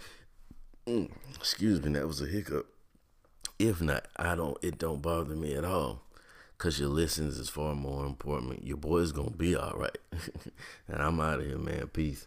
Mm, 0.90 1.08
excuse 1.36 1.80
me, 1.84 1.92
that 1.94 2.08
was 2.08 2.20
a 2.20 2.26
hiccup. 2.26 2.66
If 3.60 3.80
not, 3.80 4.08
I 4.18 4.34
don't. 4.34 4.58
It 4.64 4.80
don't 4.80 5.04
bother 5.04 5.36
me 5.36 5.54
at 5.54 5.64
all, 5.64 6.02
cause 6.58 6.80
your 6.80 6.90
listens 6.90 7.38
is 7.38 7.48
far 7.48 7.76
more 7.76 8.08
important. 8.08 8.66
Your 8.66 8.78
boy's 8.78 9.12
gonna 9.12 9.30
be 9.30 9.56
all 9.56 9.78
right, 9.78 9.98
and 10.88 11.00
I'm 11.00 11.20
out 11.20 11.42
of 11.42 11.46
here, 11.46 11.60
man. 11.60 11.90
Peace. 11.90 12.26